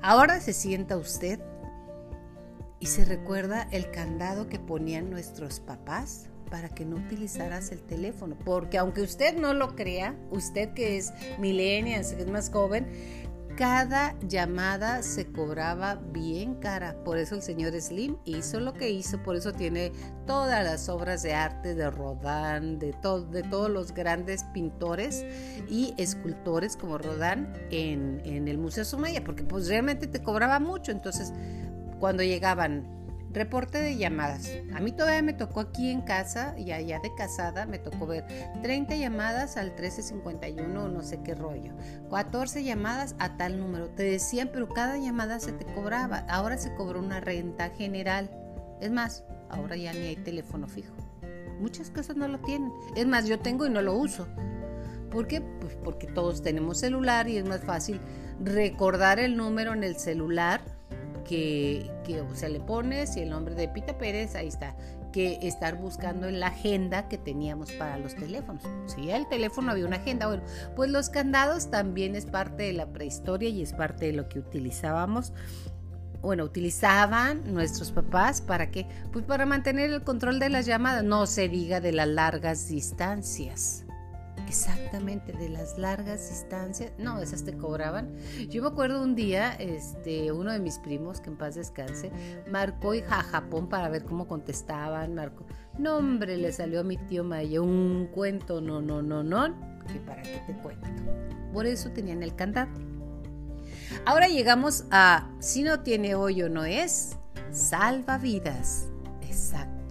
Ahora 0.00 0.40
se 0.40 0.52
sienta 0.52 0.96
usted 0.96 1.40
y 2.84 2.86
se 2.86 3.06
recuerda 3.06 3.66
el 3.70 3.90
candado 3.90 4.50
que 4.50 4.58
ponían 4.58 5.08
nuestros 5.08 5.58
papás 5.58 6.26
para 6.50 6.68
que 6.68 6.84
no 6.84 6.96
utilizaras 6.96 7.72
el 7.72 7.80
teléfono. 7.80 8.36
Porque 8.44 8.76
aunque 8.76 9.00
usted 9.00 9.38
no 9.38 9.54
lo 9.54 9.74
crea, 9.74 10.14
usted 10.30 10.74
que 10.74 10.98
es 10.98 11.10
millennial, 11.38 12.04
que 12.14 12.20
es 12.20 12.28
más 12.28 12.50
joven, 12.50 12.86
cada 13.56 14.14
llamada 14.28 15.02
se 15.02 15.32
cobraba 15.32 15.94
bien 15.94 16.56
cara. 16.56 17.02
Por 17.04 17.16
eso 17.16 17.36
el 17.36 17.40
señor 17.40 17.72
Slim 17.80 18.18
hizo 18.26 18.60
lo 18.60 18.74
que 18.74 18.90
hizo, 18.90 19.22
por 19.22 19.34
eso 19.36 19.54
tiene 19.54 19.90
todas 20.26 20.62
las 20.62 20.90
obras 20.90 21.22
de 21.22 21.32
arte 21.32 21.74
de 21.74 21.88
Rodin, 21.88 22.78
de, 22.78 22.94
de 23.30 23.42
todos 23.44 23.70
los 23.70 23.94
grandes 23.94 24.44
pintores 24.52 25.24
y 25.70 25.94
escultores 25.96 26.76
como 26.76 26.98
Rodin 26.98 27.48
en, 27.70 28.20
en 28.26 28.46
el 28.46 28.58
Museo 28.58 28.84
Sumaya, 28.84 29.24
porque 29.24 29.42
pues 29.42 29.68
realmente 29.68 30.06
te 30.06 30.22
cobraba 30.22 30.60
mucho. 30.60 30.92
Entonces, 30.92 31.32
cuando 32.04 32.22
llegaban 32.22 32.84
reporte 33.30 33.80
de 33.80 33.96
llamadas. 33.96 34.50
A 34.74 34.80
mí 34.80 34.92
todavía 34.92 35.22
me 35.22 35.32
tocó 35.32 35.60
aquí 35.60 35.88
en 35.90 36.02
casa 36.02 36.54
y 36.58 36.70
allá 36.72 37.00
de 37.02 37.14
casada 37.14 37.64
me 37.64 37.78
tocó 37.78 38.06
ver 38.06 38.26
30 38.60 38.94
llamadas 38.96 39.56
al 39.56 39.68
1351 39.68 40.84
o 40.84 40.88
no 40.88 41.02
sé 41.02 41.22
qué 41.22 41.34
rollo. 41.34 41.72
14 42.10 42.62
llamadas 42.62 43.16
a 43.18 43.38
tal 43.38 43.58
número. 43.58 43.88
Te 43.88 44.02
decían, 44.02 44.50
pero 44.52 44.68
cada 44.68 44.98
llamada 44.98 45.40
se 45.40 45.52
te 45.52 45.64
cobraba. 45.64 46.26
Ahora 46.28 46.58
se 46.58 46.74
cobró 46.74 46.98
una 46.98 47.20
renta 47.20 47.70
general. 47.70 48.30
Es 48.82 48.90
más, 48.90 49.24
ahora 49.48 49.74
ya 49.74 49.94
ni 49.94 50.00
hay 50.00 50.16
teléfono 50.16 50.68
fijo. 50.68 50.94
Muchas 51.58 51.88
cosas 51.88 52.16
no 52.16 52.28
lo 52.28 52.38
tienen. 52.40 52.70
Es 52.96 53.06
más, 53.06 53.26
yo 53.26 53.38
tengo 53.38 53.66
y 53.66 53.70
no 53.70 53.80
lo 53.80 53.94
uso. 53.94 54.28
¿Por 55.10 55.26
qué? 55.26 55.40
Pues 55.40 55.74
porque 55.82 56.06
todos 56.06 56.42
tenemos 56.42 56.80
celular 56.80 57.30
y 57.30 57.38
es 57.38 57.46
más 57.46 57.62
fácil 57.62 57.98
recordar 58.44 59.18
el 59.18 59.38
número 59.38 59.72
en 59.72 59.84
el 59.84 59.96
celular 59.96 60.73
que, 61.24 61.90
que 62.04 62.20
o 62.20 62.34
sea, 62.34 62.48
le 62.48 62.60
pones 62.60 63.16
y 63.16 63.20
el 63.20 63.30
nombre 63.30 63.54
de 63.54 63.68
Pita 63.68 63.98
Pérez, 63.98 64.34
ahí 64.34 64.48
está, 64.48 64.76
que 65.12 65.38
estar 65.42 65.76
buscando 65.76 66.28
en 66.28 66.40
la 66.40 66.48
agenda 66.48 67.08
que 67.08 67.18
teníamos 67.18 67.72
para 67.72 67.98
los 67.98 68.14
teléfonos. 68.14 68.62
Si 68.86 69.10
el 69.10 69.28
teléfono 69.28 69.70
había 69.70 69.86
una 69.86 69.96
agenda, 69.96 70.26
bueno, 70.26 70.42
pues 70.76 70.90
los 70.90 71.08
candados 71.08 71.70
también 71.70 72.14
es 72.14 72.26
parte 72.26 72.64
de 72.64 72.72
la 72.72 72.86
prehistoria 72.86 73.48
y 73.48 73.62
es 73.62 73.72
parte 73.72 74.06
de 74.06 74.12
lo 74.12 74.28
que 74.28 74.38
utilizábamos 74.38 75.32
bueno, 76.24 76.44
utilizaban 76.44 77.52
nuestros 77.52 77.92
papás 77.92 78.40
para 78.40 78.70
que, 78.70 78.86
pues 79.12 79.26
para 79.26 79.44
mantener 79.44 79.90
el 79.90 80.02
control 80.02 80.38
de 80.38 80.48
las 80.48 80.64
llamadas, 80.64 81.04
no 81.04 81.26
se 81.26 81.50
diga 81.50 81.80
de 81.80 81.92
las 81.92 82.08
largas 82.08 82.66
distancias. 82.66 83.83
Exactamente, 84.46 85.32
de 85.32 85.48
las 85.48 85.78
largas 85.78 86.28
distancias. 86.28 86.92
No, 86.98 87.20
esas 87.20 87.44
te 87.44 87.56
cobraban. 87.56 88.16
Yo 88.48 88.62
me 88.62 88.68
acuerdo 88.68 89.02
un 89.02 89.14
día, 89.14 89.54
este, 89.54 90.32
uno 90.32 90.52
de 90.52 90.58
mis 90.58 90.78
primos, 90.78 91.20
que 91.20 91.30
en 91.30 91.36
paz 91.36 91.54
descanse, 91.54 92.10
marcó 92.50 92.92
a 92.92 93.22
Japón 93.22 93.68
para 93.68 93.88
ver 93.88 94.04
cómo 94.04 94.28
contestaban. 94.28 95.14
Marcó. 95.14 95.44
No, 95.78 95.96
hombre, 95.96 96.36
le 96.36 96.52
salió 96.52 96.80
a 96.80 96.84
mi 96.84 96.96
tío 96.96 97.24
Maya 97.24 97.60
un 97.60 98.08
cuento, 98.12 98.60
no, 98.60 98.80
no, 98.80 99.02
no, 99.02 99.22
no, 99.22 99.54
que 99.92 99.98
para 100.00 100.22
qué 100.22 100.42
te 100.46 100.52
cuento. 100.54 100.88
Por 101.52 101.66
eso 101.66 101.90
tenían 101.90 102.22
el 102.22 102.34
candado. 102.34 102.72
Ahora 104.04 104.28
llegamos 104.28 104.84
a, 104.90 105.30
si 105.38 105.62
no 105.62 105.80
tiene 105.80 106.14
hoyo, 106.14 106.48
no 106.48 106.64
es, 106.64 107.16
salvavidas. 107.50 108.88
Exacto 109.22 109.83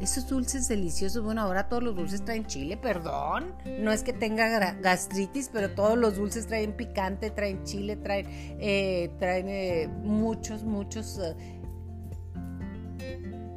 esos 0.00 0.28
dulces 0.28 0.68
deliciosos, 0.68 1.22
bueno, 1.22 1.40
ahora 1.42 1.68
todos 1.68 1.82
los 1.82 1.96
dulces 1.96 2.24
traen 2.24 2.46
chile, 2.46 2.76
perdón. 2.76 3.54
No 3.80 3.92
es 3.92 4.02
que 4.02 4.12
tenga 4.12 4.74
gastritis, 4.74 5.50
pero 5.52 5.70
todos 5.70 5.96
los 5.96 6.16
dulces 6.16 6.46
traen 6.46 6.72
picante, 6.72 7.30
traen 7.30 7.64
chile, 7.64 7.96
traen, 7.96 8.26
eh, 8.28 9.10
traen 9.18 9.48
eh, 9.48 9.88
muchos, 10.02 10.64
muchos 10.64 11.18
eh, 11.18 11.34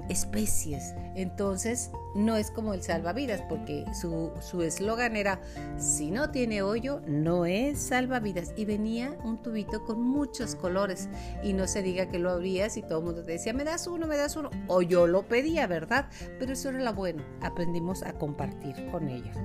especies. 0.09 0.93
Entonces, 1.15 1.91
no 2.15 2.35
es 2.35 2.51
como 2.51 2.73
el 2.73 2.81
salvavidas, 2.81 3.41
porque 3.47 3.85
su 3.93 4.61
eslogan 4.61 5.15
era, 5.15 5.39
si 5.77 6.11
no 6.11 6.31
tiene 6.31 6.61
hoyo, 6.61 7.01
no 7.07 7.45
es 7.45 7.79
salvavidas. 7.79 8.53
Y 8.55 8.65
venía 8.65 9.17
un 9.23 9.41
tubito 9.41 9.85
con 9.85 10.01
muchos 10.01 10.55
colores. 10.55 11.09
Y 11.43 11.53
no 11.53 11.67
se 11.67 11.81
diga 11.81 12.09
que 12.09 12.19
lo 12.19 12.31
abrías 12.31 12.75
y 12.77 12.81
todo 12.81 12.99
el 12.99 13.05
mundo 13.05 13.23
te 13.23 13.33
decía, 13.33 13.53
me 13.53 13.63
das 13.63 13.87
uno, 13.87 14.07
me 14.07 14.17
das 14.17 14.35
uno. 14.35 14.49
O 14.67 14.81
yo 14.81 15.07
lo 15.07 15.27
pedía, 15.27 15.67
¿verdad? 15.67 16.09
Pero 16.39 16.53
eso 16.53 16.69
era 16.69 16.79
lo 16.79 16.93
bueno. 16.93 17.23
Aprendimos 17.41 18.03
a 18.03 18.13
compartir 18.13 18.89
con 18.91 19.07
ellos. 19.07 19.37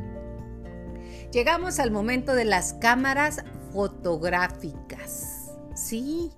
Llegamos 1.32 1.78
al 1.78 1.90
momento 1.90 2.34
de 2.34 2.44
las 2.44 2.74
cámaras 2.74 3.44
fotográficas. 3.72 5.52
Sí, 5.74 6.32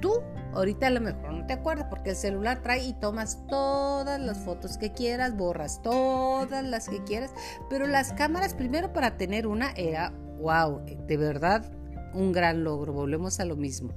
tú 0.00 0.20
ahorita 0.54 0.86
a 0.86 0.90
lo 0.90 1.00
mejor 1.00 1.32
no 1.32 1.46
te 1.46 1.52
acuerdas 1.52 1.86
porque 1.88 2.10
el 2.10 2.16
celular 2.16 2.62
trae 2.62 2.84
y 2.84 2.92
tomas 2.94 3.46
todas 3.48 4.20
las 4.20 4.38
fotos 4.38 4.78
que 4.78 4.92
quieras, 4.92 5.36
borras 5.36 5.82
todas 5.82 6.64
las 6.64 6.88
que 6.88 7.02
quieras, 7.04 7.32
pero 7.68 7.86
las 7.86 8.12
cámaras 8.12 8.54
primero 8.54 8.92
para 8.92 9.16
tener 9.16 9.46
una 9.46 9.72
era, 9.72 10.12
wow, 10.40 10.84
de 10.84 11.16
verdad 11.16 11.70
un 12.14 12.32
gran 12.32 12.64
logro, 12.64 12.92
volvemos 12.92 13.40
a 13.40 13.44
lo 13.44 13.56
mismo. 13.56 13.92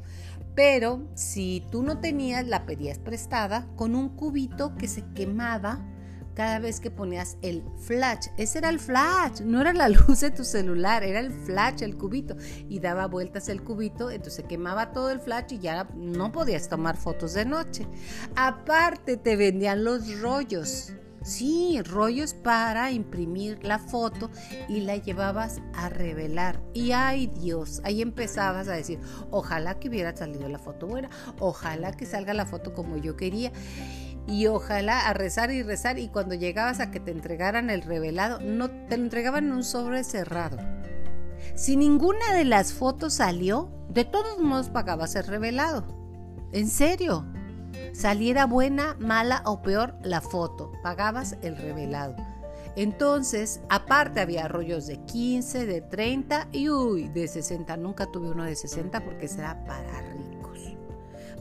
Pero 0.56 1.08
si 1.14 1.64
tú 1.72 1.84
no 1.84 2.00
tenías, 2.00 2.48
la 2.48 2.66
pedías 2.66 2.98
prestada 2.98 3.68
con 3.76 3.96
un 3.96 4.10
cubito 4.10 4.76
que 4.76 4.88
se 4.88 5.04
quemaba 5.14 5.86
cada 6.38 6.60
vez 6.60 6.80
que 6.80 6.92
ponías 6.92 7.36
el 7.42 7.64
flash. 7.80 8.28
Ese 8.38 8.60
era 8.60 8.70
el 8.70 8.80
flash, 8.80 9.42
no 9.42 9.60
era 9.60 9.74
la 9.74 9.90
luz 10.08 10.20
de 10.20 10.30
tu 10.30 10.44
celular, 10.44 11.04
era 11.04 11.20
el 11.20 11.32
flash, 11.32 11.82
el 11.82 11.98
cubito. 11.98 12.36
Y 12.70 12.80
daba 12.80 13.08
vueltas 13.08 13.50
el 13.50 13.64
cubito, 13.64 14.12
entonces 14.12 14.46
quemaba 14.48 14.92
todo 14.92 15.10
el 15.10 15.20
flash 15.20 15.54
y 15.54 15.58
ya 15.58 15.88
no 15.96 16.32
podías 16.32 16.70
tomar 16.70 16.96
fotos 16.96 17.34
de 17.34 17.44
noche. 17.46 17.88
Aparte 18.36 19.18
te 19.18 19.36
vendían 19.36 19.84
los 19.84 20.22
rollos. 20.22 20.94
Sí, 21.24 21.82
rollos 21.82 22.36
para 22.36 22.92
imprimir 22.92 23.64
la 23.64 23.80
foto 23.80 24.30
y 24.70 24.82
la 24.82 24.96
llevabas 24.96 25.60
a 25.74 25.90
revelar. 25.90 26.62
Y 26.76 26.92
ay 26.92 27.26
Dios, 27.26 27.82
ahí 27.84 28.04
empezabas 28.04 28.68
a 28.68 28.74
decir, 28.74 29.00
ojalá 29.32 29.80
que 29.80 29.90
hubiera 29.90 30.16
salido 30.16 30.48
la 30.48 30.60
foto 30.60 30.86
buena, 30.86 31.10
ojalá 31.40 31.94
que 31.94 32.06
salga 32.06 32.36
la 32.36 32.46
foto 32.46 32.74
como 32.74 32.98
yo 32.98 33.18
quería 33.18 33.52
y 34.28 34.48
ojalá 34.48 35.08
a 35.08 35.14
rezar 35.14 35.52
y 35.52 35.64
rezar 35.64 35.98
y 35.98 36.10
cuando 36.10 36.36
llegabas 36.36 36.80
a 36.80 36.92
que 36.92 37.00
te 37.00 37.12
entregaran 37.12 37.70
el 37.70 37.82
revelado, 37.82 38.40
no 38.42 38.70
te 38.70 38.98
lo 38.98 39.04
entregaban 39.04 39.46
en 39.46 39.54
un 39.54 39.64
sobre 39.64 40.04
cerrado. 40.04 40.58
Si 41.56 41.78
ninguna 41.78 42.34
de 42.34 42.46
las 42.46 42.74
fotos 42.74 43.16
salió, 43.16 43.70
de 43.90 44.06
todos 44.06 44.40
modos 44.40 44.70
pagabas 44.70 45.16
el 45.16 45.26
revelado. 45.26 45.86
En 46.52 46.68
serio. 46.68 47.26
Saliera 47.94 48.46
buena, 48.46 48.96
mala 49.00 49.42
o 49.46 49.62
peor 49.62 49.96
la 50.04 50.22
foto, 50.22 50.72
pagabas 50.84 51.38
el 51.42 51.58
revelado. 51.58 52.16
Entonces, 52.76 53.62
aparte 53.70 54.20
había 54.20 54.48
rollos 54.48 54.86
de 54.86 54.98
15, 55.06 55.66
de 55.66 55.82
30 55.82 56.48
y 56.52 56.70
uy, 56.70 57.08
de 57.08 57.28
60. 57.28 57.76
Nunca 57.78 58.06
tuve 58.12 58.30
uno 58.30 58.44
de 58.44 58.56
60 58.56 59.04
porque 59.04 59.28
será 59.28 59.66
para 59.66 60.02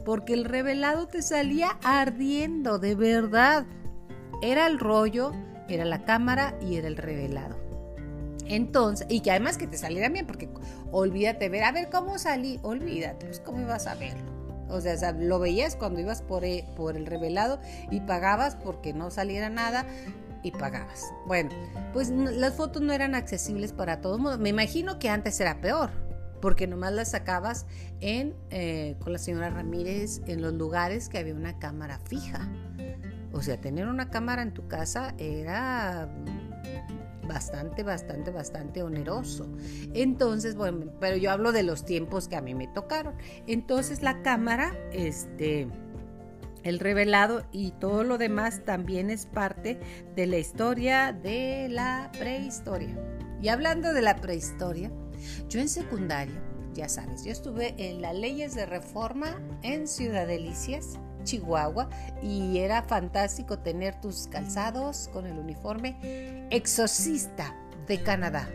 porque 0.07 0.33
el 0.33 0.45
revelado 0.45 1.09
te 1.09 1.21
salía 1.21 1.77
ardiendo, 1.83 2.79
de 2.79 2.95
verdad. 2.95 3.65
Era 4.41 4.65
el 4.65 4.79
rollo, 4.79 5.33
era 5.67 5.83
la 5.83 6.05
cámara 6.05 6.57
y 6.61 6.77
era 6.77 6.87
el 6.87 6.95
revelado. 6.95 7.57
Entonces, 8.45 9.05
y 9.09 9.19
que 9.19 9.31
además 9.31 9.57
que 9.57 9.67
te 9.67 9.77
saliera 9.77 10.07
bien, 10.07 10.25
porque 10.25 10.47
olvídate 10.93 11.49
ver, 11.49 11.65
a 11.65 11.73
ver 11.73 11.89
cómo 11.89 12.17
salí, 12.19 12.57
olvídate, 12.63 13.25
pues 13.25 13.41
cómo 13.41 13.59
ibas 13.59 13.85
a 13.85 13.95
verlo. 13.95 14.31
O 14.69 14.79
sea, 14.79 15.11
lo 15.11 15.39
veías 15.39 15.75
cuando 15.75 15.99
ibas 15.99 16.21
por, 16.21 16.45
e, 16.45 16.65
por 16.77 16.95
el 16.95 17.05
revelado 17.05 17.59
y 17.91 17.99
pagabas 17.99 18.55
porque 18.55 18.93
no 18.93 19.11
saliera 19.11 19.49
nada 19.49 19.85
y 20.41 20.51
pagabas. 20.51 21.03
Bueno, 21.25 21.49
pues 21.91 22.11
las 22.11 22.53
fotos 22.53 22.81
no 22.81 22.93
eran 22.93 23.13
accesibles 23.13 23.73
para 23.73 23.99
todo 23.99 24.15
el 24.15 24.21
mundo. 24.21 24.37
Me 24.37 24.47
imagino 24.47 24.99
que 24.99 25.09
antes 25.09 25.37
era 25.41 25.59
peor, 25.59 25.91
porque 26.41 26.67
nomás 26.67 26.93
las 26.93 27.11
sacabas 27.11 27.65
en, 27.99 28.35
eh, 28.49 28.95
con 28.99 29.13
la 29.13 29.19
señora 29.19 29.49
Ramírez 29.49 30.21
en 30.27 30.41
los 30.41 30.53
lugares 30.53 31.09
que 31.09 31.17
había 31.17 31.33
una 31.33 31.59
cámara 31.59 31.99
fija. 32.05 32.49
O 33.33 33.41
sea, 33.41 33.59
tener 33.59 33.87
una 33.87 34.09
cámara 34.09 34.41
en 34.41 34.53
tu 34.53 34.67
casa 34.67 35.13
era 35.17 36.09
bastante, 37.27 37.83
bastante, 37.83 38.31
bastante 38.31 38.83
oneroso. 38.83 39.47
Entonces, 39.93 40.55
bueno, 40.55 40.91
pero 40.99 41.17
yo 41.17 41.31
hablo 41.31 41.51
de 41.51 41.63
los 41.63 41.85
tiempos 41.85 42.27
que 42.27 42.35
a 42.35 42.41
mí 42.41 42.55
me 42.55 42.67
tocaron. 42.67 43.15
Entonces 43.45 44.01
la 44.01 44.21
cámara, 44.21 44.73
este, 44.91 45.67
el 46.67 46.79
revelado 46.79 47.45
y 47.51 47.71
todo 47.71 48.03
lo 48.03 48.17
demás 48.17 48.61
también 48.65 49.09
es 49.09 49.25
parte 49.25 49.79
de 50.15 50.27
la 50.27 50.37
historia 50.37 51.13
de 51.13 51.67
la 51.69 52.11
prehistoria. 52.17 52.97
Y 53.41 53.47
hablando 53.47 53.93
de 53.93 54.01
la 54.01 54.17
prehistoria, 54.17 54.91
yo 55.47 55.61
en 55.61 55.69
secundaria, 55.69 56.41
ya 56.73 56.89
sabes, 56.89 57.23
yo 57.23 57.31
estuve 57.31 57.73
en 57.77 58.01
las 58.01 58.15
leyes 58.15 58.53
de 58.53 58.65
reforma 58.65 59.41
en 59.63 59.87
Ciudad 59.87 60.27
Delicias 60.27 60.99
Chihuahua 61.23 61.89
y 62.21 62.57
era 62.57 62.83
fantástico 62.83 63.59
tener 63.59 63.99
tus 64.01 64.27
calzados 64.27 65.09
con 65.13 65.25
el 65.25 65.37
uniforme 65.37 66.47
exorcista 66.51 67.55
de 67.87 68.01
Canadá. 68.01 68.49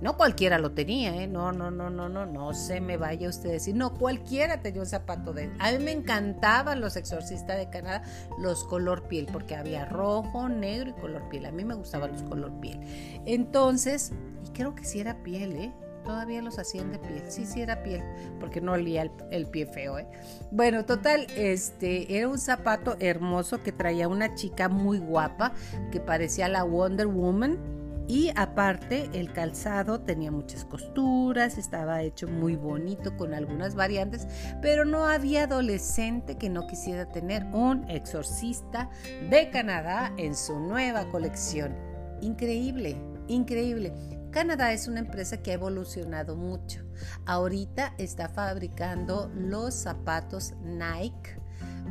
No 0.00 0.16
cualquiera 0.16 0.58
lo 0.58 0.72
tenía, 0.72 1.14
¿eh? 1.22 1.26
No, 1.26 1.52
no, 1.52 1.70
no, 1.70 1.90
no, 1.90 2.08
no, 2.08 2.26
no 2.26 2.54
se 2.54 2.80
me 2.80 2.96
vaya 2.96 3.28
usted 3.28 3.50
a 3.50 3.52
decir. 3.52 3.74
No, 3.74 3.94
cualquiera 3.94 4.62
tenía 4.62 4.80
un 4.80 4.86
zapato 4.86 5.32
de... 5.32 5.52
A 5.58 5.72
mí 5.72 5.78
me 5.84 5.92
encantaban 5.92 6.80
los 6.80 6.96
exorcistas 6.96 7.58
de 7.58 7.68
Canadá, 7.68 8.02
los 8.38 8.64
color 8.64 9.08
piel, 9.08 9.26
porque 9.30 9.54
había 9.56 9.84
rojo, 9.84 10.48
negro 10.48 10.90
y 10.90 11.00
color 11.00 11.28
piel. 11.28 11.46
A 11.46 11.52
mí 11.52 11.64
me 11.64 11.74
gustaban 11.74 12.12
los 12.12 12.22
color 12.22 12.52
piel. 12.60 12.80
Entonces, 13.26 14.12
y 14.46 14.50
creo 14.50 14.74
que 14.74 14.84
sí 14.84 15.00
era 15.00 15.22
piel, 15.22 15.56
¿eh? 15.56 15.72
todavía 16.04 16.42
los 16.42 16.58
hacían 16.58 16.90
de 16.92 16.98
piel. 16.98 17.22
Sí, 17.28 17.46
sí 17.46 17.62
era 17.62 17.82
piel, 17.82 18.02
porque 18.38 18.60
no 18.60 18.72
olía 18.72 19.08
el, 19.30 19.46
pie 19.46 19.66
feo, 19.66 19.98
¿eh? 19.98 20.06
Bueno, 20.50 20.84
total, 20.84 21.26
este 21.36 22.16
era 22.16 22.28
un 22.28 22.38
zapato 22.38 22.96
hermoso 23.00 23.62
que 23.62 23.72
traía 23.72 24.08
una 24.08 24.34
chica 24.34 24.68
muy 24.68 24.98
guapa 24.98 25.52
que 25.92 26.00
parecía 26.00 26.48
la 26.48 26.64
Wonder 26.64 27.06
Woman. 27.06 27.79
Y 28.10 28.32
aparte 28.34 29.08
el 29.12 29.32
calzado 29.32 30.00
tenía 30.00 30.32
muchas 30.32 30.64
costuras, 30.64 31.58
estaba 31.58 32.02
hecho 32.02 32.26
muy 32.26 32.56
bonito 32.56 33.16
con 33.16 33.34
algunas 33.34 33.76
variantes, 33.76 34.26
pero 34.60 34.84
no 34.84 35.06
había 35.06 35.44
adolescente 35.44 36.36
que 36.36 36.50
no 36.50 36.66
quisiera 36.66 37.06
tener 37.06 37.44
un 37.52 37.88
exorcista 37.88 38.90
de 39.30 39.48
Canadá 39.50 40.12
en 40.16 40.34
su 40.34 40.58
nueva 40.58 41.08
colección. 41.08 41.72
Increíble, 42.20 42.96
increíble. 43.28 43.92
Canadá 44.32 44.72
es 44.72 44.88
una 44.88 44.98
empresa 44.98 45.40
que 45.40 45.52
ha 45.52 45.54
evolucionado 45.54 46.34
mucho. 46.34 46.80
Ahorita 47.26 47.94
está 47.96 48.28
fabricando 48.28 49.30
los 49.36 49.72
zapatos 49.72 50.54
Nike, 50.64 51.38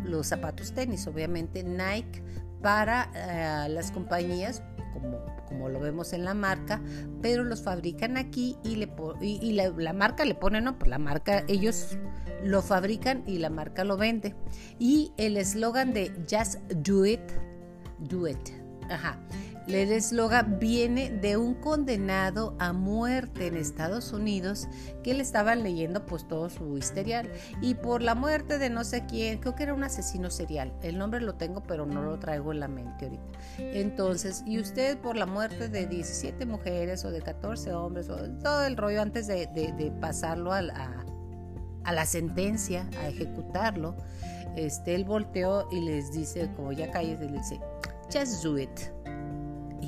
los 0.03 0.27
zapatos 0.27 0.73
tenis, 0.73 1.07
obviamente 1.07 1.63
Nike, 1.63 2.21
para 2.61 3.09
eh, 3.15 3.69
las 3.69 3.91
compañías, 3.91 4.61
como, 4.93 5.25
como, 5.47 5.69
lo 5.69 5.79
vemos 5.79 6.13
en 6.13 6.25
la 6.25 6.33
marca, 6.33 6.81
pero 7.21 7.43
los 7.43 7.63
fabrican 7.63 8.17
aquí 8.17 8.57
y, 8.63 8.75
le, 8.75 8.89
y, 9.21 9.53
la, 9.53 9.93
marca 9.93 10.25
le 10.25 10.35
pone, 10.35 10.61
no, 10.61 10.77
pues 10.77 10.89
la 10.89 10.99
marca, 10.99 11.43
ellos 11.47 11.97
lo 12.43 12.61
fabrican 12.61 13.23
y 13.27 13.39
la 13.39 13.49
marca 13.49 13.83
lo 13.83 13.97
vende. 13.97 14.35
Y 14.79 15.11
el 15.17 15.37
eslogan 15.37 15.93
de 15.93 16.11
Just 16.29 16.59
Do 16.71 17.05
It, 17.05 17.21
Do 17.99 18.27
It. 18.27 18.49
Ajá. 18.89 19.19
El 19.69 19.91
eslogan 19.91 20.57
viene 20.59 21.11
de 21.11 21.37
un 21.37 21.53
condenado 21.53 22.55
a 22.57 22.73
muerte 22.73 23.47
en 23.47 23.55
Estados 23.55 24.11
Unidos 24.13 24.67
que 25.03 25.13
le 25.13 25.21
estaban 25.21 25.61
leyendo 25.61 26.07
pues 26.07 26.27
todo 26.27 26.49
su 26.49 26.75
historial 26.75 27.29
y 27.61 27.75
por 27.75 28.01
la 28.01 28.15
muerte 28.15 28.57
de 28.57 28.71
no 28.71 28.83
sé 28.83 29.05
quién, 29.05 29.37
creo 29.37 29.53
que 29.53 29.63
era 29.63 29.75
un 29.75 29.83
asesino 29.83 30.31
serial, 30.31 30.73
el 30.81 30.97
nombre 30.97 31.21
lo 31.21 31.35
tengo 31.35 31.61
pero 31.61 31.85
no 31.85 32.01
lo 32.01 32.17
traigo 32.17 32.51
en 32.51 32.59
la 32.61 32.67
mente 32.67 33.05
ahorita. 33.05 33.23
Entonces, 33.59 34.43
y 34.47 34.59
usted 34.59 34.97
por 34.97 35.15
la 35.15 35.27
muerte 35.27 35.69
de 35.69 35.85
17 35.85 36.47
mujeres 36.47 37.05
o 37.05 37.11
de 37.11 37.21
14 37.21 37.71
hombres 37.73 38.09
o 38.09 38.17
todo 38.41 38.65
el 38.65 38.75
rollo 38.75 39.03
antes 39.03 39.27
de, 39.27 39.93
pasarlo 40.01 40.51
a 40.51 40.61
a 41.83 41.93
la 41.93 42.05
sentencia, 42.05 42.87
a 43.01 43.07
ejecutarlo, 43.07 43.95
este, 44.55 44.95
él 44.95 45.05
volteó 45.05 45.67
y 45.71 45.81
les 45.81 46.11
dice, 46.11 46.49
como 46.55 46.71
ya 46.71 46.91
calles, 46.91 47.19
le 47.19 47.27
dice, 47.27 47.59
just 48.11 48.43
do 48.43 48.57
it 48.57 48.69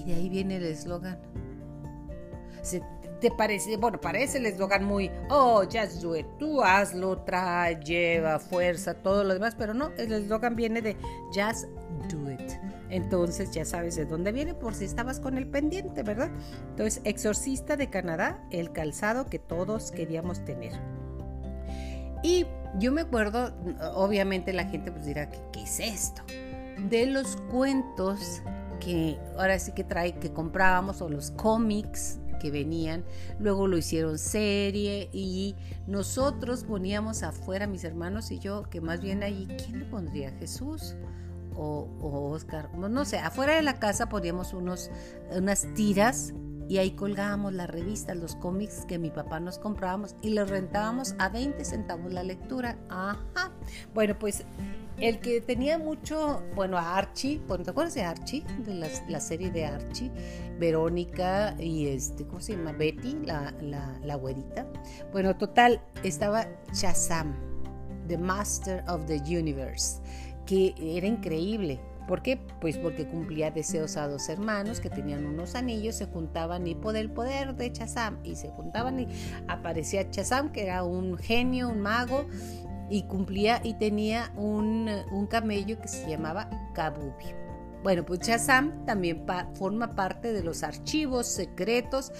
y 0.02 0.04
de 0.04 0.16
ahí 0.16 0.30
viene 0.30 0.58
el 0.58 0.66
eslogan. 0.66 1.20
¿Te 3.20 3.30
parece? 3.30 3.78
Bueno, 3.78 4.02
parece 4.02 4.40
el 4.40 4.48
eslogan 4.48 4.84
muy, 4.84 5.12
oh, 5.30 5.64
just 5.64 6.02
do 6.02 6.16
it, 6.16 6.26
tú 6.40 6.64
hazlo, 6.64 7.20
trae, 7.20 7.80
lleva, 7.80 8.40
fuerza, 8.40 8.96
todo 8.96 9.24
lo 9.24 9.34
demás, 9.36 9.56
pero 9.56 9.76
no, 9.76 9.92
el 9.98 10.12
eslogan 10.12 10.56
viene 10.56 10.82
de 10.82 10.98
just 11.28 11.66
do 12.12 12.32
it. 12.32 12.52
Entonces 12.90 13.52
ya 13.52 13.64
sabes 13.64 13.96
de 13.96 14.06
dónde 14.06 14.32
viene 14.32 14.56
por 14.56 14.74
si 14.74 14.86
estabas 14.86 15.20
con 15.20 15.38
el 15.38 15.48
pendiente, 15.48 16.02
¿verdad? 16.02 16.32
Entonces, 16.72 17.02
Exorcista 17.06 17.78
de 17.78 17.92
Canadá, 17.92 18.44
el 18.50 18.72
calzado 18.72 19.28
que 19.28 19.38
todos 19.38 19.92
queríamos 19.92 20.44
tener. 20.44 20.74
Y 22.24 22.48
yo 22.80 22.92
me 22.92 23.02
acuerdo, 23.02 23.54
obviamente 23.94 24.52
la 24.52 24.66
gente 24.66 24.92
pues 24.92 25.06
dirá, 25.06 25.30
qué 25.30 25.62
es 25.62 25.80
esto? 25.80 26.24
De 26.90 27.06
los 27.06 27.38
cuentos 27.52 28.42
que 28.84 29.18
ahora 29.38 29.58
sí 29.60 29.72
que 29.72 29.84
trae, 29.84 30.20
que 30.20 30.34
comprábamos, 30.34 31.02
o 31.02 31.10
los 31.10 31.32
cómics 31.32 32.20
que 32.42 32.52
venían, 32.52 33.06
luego 33.40 33.68
lo 33.68 33.78
hicieron 33.78 34.18
serie 34.18 35.10
y 35.14 35.56
nosotros 35.88 36.64
poníamos 36.64 37.24
afuera, 37.24 37.68
mis 37.68 37.84
hermanos 37.84 38.32
y 38.32 38.40
yo, 38.40 38.64
que 38.64 38.82
más 38.82 39.00
bien 39.00 39.24
ahí, 39.24 39.48
¿quién 39.64 39.80
le 39.80 39.86
pondría? 39.86 40.32
Jesús 40.32 40.96
o, 41.56 41.88
Oscar, 42.34 42.74
no 42.76 43.06
sé, 43.06 43.20
afuera 43.20 43.56
de 43.56 43.62
la 43.62 43.80
casa 43.80 44.10
poníamos 44.10 44.54
unos, 44.54 44.90
unas 45.32 45.68
tiras 45.76 46.34
y 46.68 46.78
ahí 46.78 46.92
colgábamos 46.92 47.54
las 47.54 47.70
revistas, 47.70 48.16
los 48.16 48.36
cómics 48.38 48.86
que 48.86 48.98
mi 48.98 49.12
papá 49.12 49.40
nos 49.42 49.60
comprábamos 49.60 50.16
y 50.22 50.30
los 50.30 50.50
rentábamos 50.50 51.16
a 51.20 51.28
20 51.28 51.64
centavos 51.66 52.14
la 52.14 52.24
lectura. 52.24 52.78
Ajá. 52.88 53.52
Bueno, 53.94 54.18
pues 54.18 54.46
el 55.00 55.20
que 55.20 55.42
tenía 55.42 55.78
mucho, 55.78 56.44
bueno, 56.56 56.78
a 56.78 56.98
Archie, 56.98 57.40
¿te 57.40 57.70
acuerdas 57.70 57.96
de 57.96 58.04
Archie? 58.04 58.44
De 58.66 58.74
la, 59.08 59.20
serie 59.20 59.50
de 59.52 59.66
Archie, 59.66 60.12
Verónica 60.60 61.56
y 61.60 61.88
este, 61.88 62.26
¿cómo 62.26 62.40
se 62.40 62.54
llama? 62.56 62.72
Betty, 62.72 63.18
la, 63.26 63.54
la, 63.62 64.00
la 64.04 64.16
güerita. 64.16 64.68
Bueno, 65.12 65.36
total, 65.36 65.82
estaba 66.04 66.48
Shazam, 66.74 67.36
The 68.08 68.18
Master 68.18 68.84
of 68.88 69.06
the 69.06 69.18
Universe, 69.18 70.02
que 70.46 70.76
era 70.80 71.08
increíble. 71.08 71.80
¿Por 72.08 72.22
qué? 72.22 72.38
Pues 72.60 72.78
porque 72.78 73.08
cumplía 73.08 73.52
deseos 73.52 73.96
a 73.96 74.08
dos 74.08 74.28
hermanos 74.28 74.80
que 74.80 74.90
tenían 74.90 75.26
unos 75.26 75.56
anillos, 75.56 75.96
se 75.96 76.08
juntaban 76.08 76.68
y 76.68 76.76
por 76.76 76.96
el 76.98 77.10
poder 77.10 77.56
de 77.56 77.70
Shazam 77.70 78.18
y 78.24 78.36
se 78.36 78.50
juntaban 78.50 79.00
y 79.00 79.08
aparecía 79.48 80.04
Shazam 80.12 80.52
que 80.52 80.64
era 80.64 80.84
un 80.84 81.18
genio, 81.18 81.70
un 81.70 81.80
mago 81.80 82.26
y 82.92 83.04
cumplía 83.04 83.62
y 83.64 83.74
tenía 83.76 84.34
un, 84.36 84.90
camello 85.30 85.80
que 85.80 85.88
se 85.88 86.10
llamaba 86.10 86.50
Kabubi. 86.76 87.34
Bueno, 87.84 88.06
pues 88.06 88.20
Shazam 88.20 88.86
también 88.86 89.26
forma 89.54 89.96
parte 89.96 90.34
de 90.34 90.44
los 90.44 90.62
archivos 90.62 91.26
secretos 91.26 92.12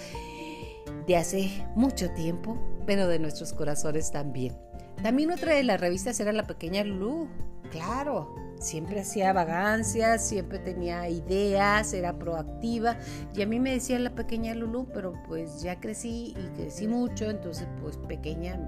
de 1.06 1.16
hace 1.16 1.64
mucho 1.76 2.10
tiempo, 2.12 2.58
pero 2.86 3.06
de 3.06 3.18
nuestros 3.18 3.52
corazones 3.52 4.10
también. 4.10 4.56
También 5.02 5.30
otra 5.30 5.54
de 5.54 5.62
las 5.62 5.80
revistas 5.80 6.18
era 6.20 6.32
La 6.32 6.46
Pequeña 6.46 6.82
Lulu, 6.84 7.28
claro, 7.70 8.34
siempre 8.58 9.00
hacía 9.00 9.32
vagancias, 9.32 10.26
siempre 10.26 10.58
tenía 10.58 11.08
ideas, 11.08 11.92
era 11.92 12.18
proactiva. 12.18 12.96
Y 13.34 13.42
a 13.42 13.46
mí 13.46 13.60
me 13.60 13.72
decía 13.72 13.98
la 13.98 14.14
pequeña 14.14 14.54
Lulu, 14.54 14.88
pero 14.94 15.12
pues 15.26 15.62
ya 15.62 15.80
crecí 15.80 16.34
y 16.36 16.56
crecí 16.56 16.88
mucho, 16.88 17.28
entonces 17.30 17.66
pues 17.80 17.98
pequeña 17.98 18.58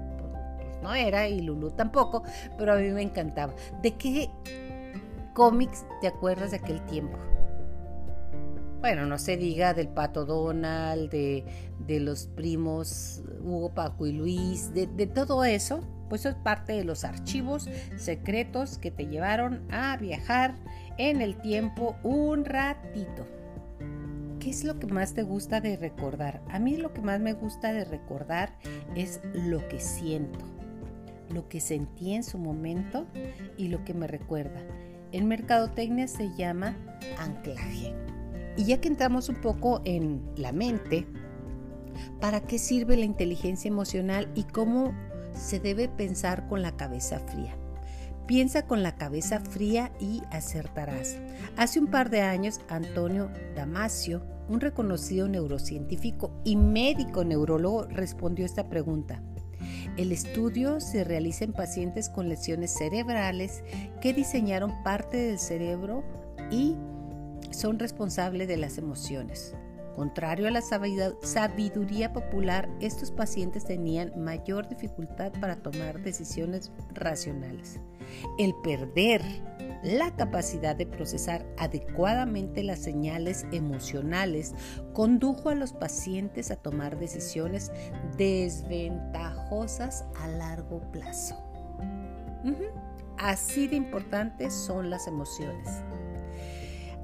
no 0.81 0.93
era 0.93 1.27
y 1.27 1.41
Lulu 1.41 1.71
tampoco, 1.71 2.23
pero 2.57 2.73
a 2.73 2.75
mí 2.77 2.89
me 2.89 3.01
encantaba. 3.01 3.53
¿De 3.81 3.95
qué 3.95 4.29
cómics 5.33 5.85
te 6.01 6.07
acuerdas 6.07 6.51
de 6.51 6.57
aquel 6.57 6.85
tiempo? 6.85 7.17
Bueno, 8.79 9.07
no 9.07 9.17
se 9.17 9.35
diga 9.35 9.73
del 9.73 9.87
Pato 9.87 10.25
Donald, 10.25 11.09
de, 11.09 11.43
los 11.99 12.27
primos 12.27 13.23
Hugo, 13.43 13.73
Paco 13.73 14.05
y 14.05 14.11
Luis, 14.11 14.75
de, 14.75 14.85
de 14.85 15.07
todo 15.07 15.43
eso, 15.43 15.79
pues 16.07 16.25
es 16.25 16.35
parte 16.35 16.73
de 16.73 16.83
los 16.83 17.03
archivos 17.03 17.67
secretos 17.95 18.77
que 18.77 18.91
te 18.91 19.07
llevaron 19.07 19.63
a 19.71 19.97
viajar 19.97 20.53
en 20.99 21.21
el 21.21 21.35
tiempo 21.41 21.95
un 22.03 22.45
ratito. 22.45 23.25
¿Qué 24.39 24.51
es 24.51 24.63
lo 24.63 24.77
que 24.77 24.85
más 24.85 25.15
te 25.15 25.23
gusta 25.23 25.61
de 25.61 25.77
recordar? 25.77 26.43
A 26.49 26.59
mí 26.59 26.77
lo 26.77 26.93
que 26.93 27.01
más 27.01 27.19
me 27.19 27.33
gusta 27.33 27.73
de 27.73 27.85
recordar 27.85 28.55
es 28.95 29.19
lo 29.33 29.67
que 29.67 29.79
siento 29.79 30.54
lo 31.29 31.47
que 31.47 31.59
sentí 31.59 32.13
en 32.13 32.23
su 32.23 32.37
momento 32.37 33.05
y 33.57 33.67
lo 33.67 33.83
que 33.83 33.93
me 33.93 34.07
recuerda. 34.07 34.61
En 35.11 35.27
mercadotecnia 35.27 36.07
se 36.07 36.29
llama 36.35 36.77
anclaje. 37.19 37.93
Y 38.57 38.65
ya 38.65 38.79
que 38.79 38.87
entramos 38.87 39.29
un 39.29 39.35
poco 39.35 39.81
en 39.85 40.21
la 40.37 40.51
mente, 40.51 41.05
¿para 42.19 42.41
qué 42.41 42.57
sirve 42.57 42.97
la 42.97 43.05
inteligencia 43.05 43.67
emocional 43.67 44.31
y 44.35 44.43
cómo 44.43 44.93
se 45.33 45.59
debe 45.59 45.89
pensar 45.89 46.47
con 46.47 46.61
la 46.61 46.77
cabeza 46.77 47.19
fría? 47.19 47.57
Piensa 48.27 48.65
con 48.65 48.81
la 48.81 48.95
cabeza 48.95 49.39
fría 49.39 49.91
y 49.99 50.21
acertarás. 50.31 51.17
Hace 51.57 51.79
un 51.79 51.87
par 51.87 52.09
de 52.09 52.21
años, 52.21 52.59
Antonio 52.69 53.29
Damasio, 53.55 54.25
un 54.49 54.61
reconocido 54.61 55.27
neurocientífico 55.27 56.31
y 56.43 56.55
médico 56.55 57.23
neurólogo, 57.23 57.83
respondió 57.83 58.45
esta 58.45 58.67
pregunta. 58.67 59.21
El 59.97 60.11
estudio 60.11 60.79
se 60.79 61.03
realiza 61.03 61.45
en 61.45 61.53
pacientes 61.53 62.09
con 62.09 62.29
lesiones 62.29 62.71
cerebrales 62.71 63.63
que 64.01 64.13
diseñaron 64.13 64.83
parte 64.83 65.17
del 65.17 65.39
cerebro 65.39 66.03
y 66.51 66.75
son 67.51 67.79
responsables 67.79 68.47
de 68.47 68.57
las 68.57 68.77
emociones. 68.77 69.55
Contrario 69.95 70.47
a 70.47 70.51
la 70.51 70.61
sabiduría 70.61 72.11
popular, 72.11 72.69
estos 72.81 73.11
pacientes 73.11 73.63
tenían 73.63 74.11
mayor 74.21 74.67
dificultad 74.67 75.31
para 75.39 75.55
tomar 75.55 76.01
decisiones 76.01 76.71
racionales. 76.93 77.79
El 78.37 78.53
perder 78.61 79.21
la 79.83 80.15
capacidad 80.15 80.75
de 80.75 80.85
procesar 80.85 81.45
adecuadamente 81.57 82.63
las 82.63 82.79
señales 82.79 83.45
emocionales 83.51 84.53
condujo 84.93 85.49
a 85.49 85.55
los 85.55 85.73
pacientes 85.73 86.51
a 86.51 86.55
tomar 86.55 86.97
decisiones 86.97 87.71
desventajosas 88.17 90.05
a 90.19 90.27
largo 90.27 90.81
plazo. 90.91 91.35
Así 93.17 93.67
de 93.67 93.75
importantes 93.75 94.53
son 94.53 94.89
las 94.89 95.07
emociones. 95.07 95.69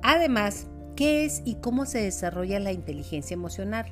Además, 0.01 0.67
¿qué 1.01 1.25
es 1.25 1.41
y 1.45 1.55
cómo 1.55 1.87
se 1.87 1.97
desarrolla 1.97 2.59
la 2.59 2.71
inteligencia 2.71 3.33
emocional? 3.33 3.87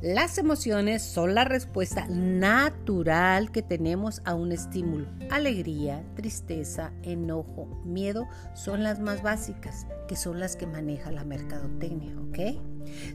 Las 0.00 0.38
emociones 0.38 1.02
son 1.02 1.34
la 1.34 1.44
respuesta 1.44 2.06
natural 2.08 3.52
que 3.52 3.60
tenemos 3.60 4.22
a 4.24 4.34
un 4.34 4.52
estímulo. 4.52 5.06
Alegría, 5.30 6.02
tristeza, 6.14 6.94
enojo, 7.02 7.66
miedo 7.84 8.26
son 8.54 8.82
las 8.82 9.00
más 9.00 9.22
básicas, 9.22 9.86
que 10.08 10.16
son 10.16 10.40
las 10.40 10.56
que 10.56 10.66
maneja 10.66 11.12
la 11.12 11.24
mercadotecnia, 11.24 12.18
¿ok? 12.18 12.58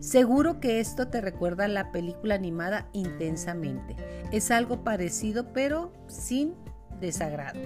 Seguro 0.02 0.60
que 0.60 0.80
esto 0.80 1.08
te 1.08 1.20
recuerda 1.20 1.66
a 1.66 1.68
la 1.68 1.92
película 1.92 2.36
animada 2.36 2.90
Intensamente. 2.94 3.96
Es 4.32 4.52
algo 4.52 4.84
parecido 4.84 5.52
pero 5.52 5.92
sin 6.08 6.54
desagrado. 7.02 7.60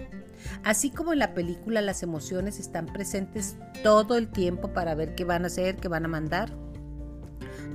Así 0.63 0.89
como 0.89 1.13
en 1.13 1.19
la 1.19 1.35
película 1.35 1.81
las 1.81 2.01
emociones 2.01 2.59
están 2.59 2.87
presentes 2.87 3.57
todo 3.83 4.17
el 4.17 4.29
tiempo 4.29 4.73
para 4.73 4.95
ver 4.95 5.13
qué 5.13 5.25
van 5.25 5.43
a 5.43 5.47
hacer, 5.47 5.75
qué 5.75 5.87
van 5.87 6.05
a 6.05 6.09
mandar, 6.09 6.51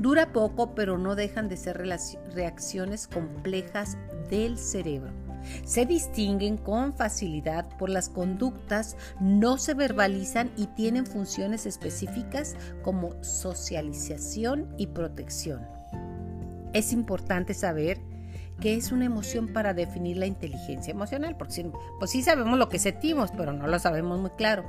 Dura 0.00 0.32
poco, 0.32 0.74
pero 0.74 0.96
no 0.96 1.14
dejan 1.14 1.50
de 1.50 1.58
ser 1.58 1.76
reacciones 1.76 3.06
complejas 3.06 3.98
del 4.30 4.56
cerebro. 4.56 5.12
Se 5.66 5.84
distinguen 5.84 6.56
con 6.56 6.94
facilidad 6.94 7.68
por 7.76 7.90
las 7.90 8.08
conductas, 8.08 8.96
no 9.20 9.58
se 9.58 9.74
verbalizan 9.74 10.50
y 10.56 10.68
tienen 10.68 11.04
funciones 11.04 11.66
específicas 11.66 12.56
como 12.82 13.22
socialización 13.22 14.74
y 14.78 14.86
protección. 14.86 15.66
Es 16.72 16.94
importante 16.94 17.52
saber 17.52 18.00
qué 18.60 18.74
es 18.74 18.92
una 18.92 19.04
emoción 19.04 19.48
para 19.48 19.74
definir 19.74 20.16
la 20.16 20.26
inteligencia 20.26 20.92
emocional, 20.92 21.36
porque 21.36 21.70
pues 21.98 22.10
sí 22.10 22.22
sabemos 22.22 22.58
lo 22.58 22.68
que 22.68 22.78
sentimos, 22.78 23.30
pero 23.36 23.52
no 23.52 23.66
lo 23.66 23.78
sabemos 23.78 24.20
muy 24.20 24.30
claro. 24.30 24.64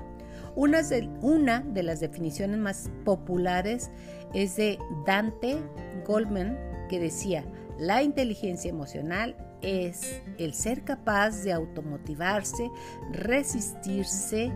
Una 0.56 0.82
de, 0.82 1.10
una 1.22 1.62
de 1.62 1.84
las 1.84 2.00
definiciones 2.00 2.58
más 2.58 2.90
populares 3.06 3.92
es 4.34 4.56
de 4.56 4.80
Dante 5.06 5.58
Goldman, 6.06 6.58
que 6.90 7.00
decía, 7.00 7.46
la 7.78 8.04
inteligencia 8.04 8.70
emocional 8.70 9.36
es 9.62 10.22
el 10.38 10.54
ser 10.54 10.84
capaz 10.84 11.44
de 11.44 11.54
automotivarse, 11.54 12.70
resistirse 13.12 14.52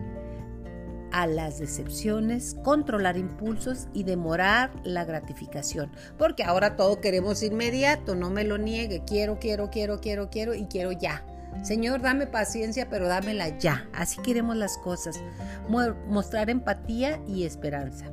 a 1.15 1.27
las 1.27 1.59
decepciones, 1.59 2.57
controlar 2.61 3.15
impulsos 3.15 3.87
y 3.93 4.03
demorar 4.03 4.71
la 4.83 5.05
gratificación. 5.05 5.89
Porque 6.17 6.43
ahora 6.43 6.75
todo 6.75 6.99
queremos 6.99 7.41
inmediato, 7.41 8.15
no 8.15 8.29
me 8.29 8.43
lo 8.43 8.57
niegue, 8.57 9.01
quiero, 9.07 9.39
quiero, 9.39 9.69
quiero, 9.69 10.01
quiero, 10.01 10.29
quiero 10.29 10.53
y 10.53 10.65
quiero 10.65 10.91
ya. 10.91 11.25
Señor, 11.63 12.01
dame 12.01 12.27
paciencia, 12.27 12.89
pero 12.89 13.07
dámela 13.07 13.57
ya. 13.57 13.87
Así 13.93 14.21
queremos 14.23 14.57
las 14.57 14.77
cosas. 14.77 15.17
Mostrar 15.69 16.49
empatía 16.49 17.21
y 17.25 17.45
esperanza. 17.45 18.11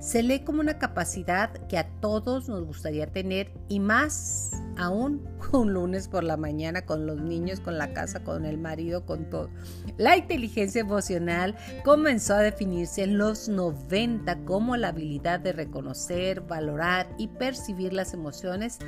Se 0.00 0.22
lee 0.22 0.40
como 0.40 0.60
una 0.60 0.78
capacidad 0.78 1.50
que 1.68 1.78
a 1.78 1.88
todos 2.00 2.48
nos 2.48 2.64
gustaría 2.64 3.06
tener 3.06 3.52
y 3.68 3.80
más 3.80 4.52
aún 4.76 5.26
un 5.52 5.72
lunes 5.72 6.08
por 6.08 6.24
la 6.24 6.36
mañana 6.36 6.82
con 6.82 7.06
los 7.06 7.20
niños, 7.20 7.60
con 7.60 7.78
la 7.78 7.92
casa, 7.92 8.24
con 8.24 8.44
el 8.44 8.58
marido, 8.58 9.04
con 9.06 9.30
todo. 9.30 9.50
La 9.96 10.16
inteligencia 10.16 10.80
emocional 10.80 11.54
comenzó 11.84 12.34
a 12.34 12.40
definirse 12.40 13.02
en 13.02 13.18
los 13.18 13.48
90 13.48 14.44
como 14.44 14.76
la 14.76 14.88
habilidad 14.88 15.40
de 15.40 15.52
reconocer, 15.52 16.40
valorar 16.40 17.08
y 17.18 17.28
percibir 17.28 17.92
las 17.92 18.14
emociones, 18.14 18.78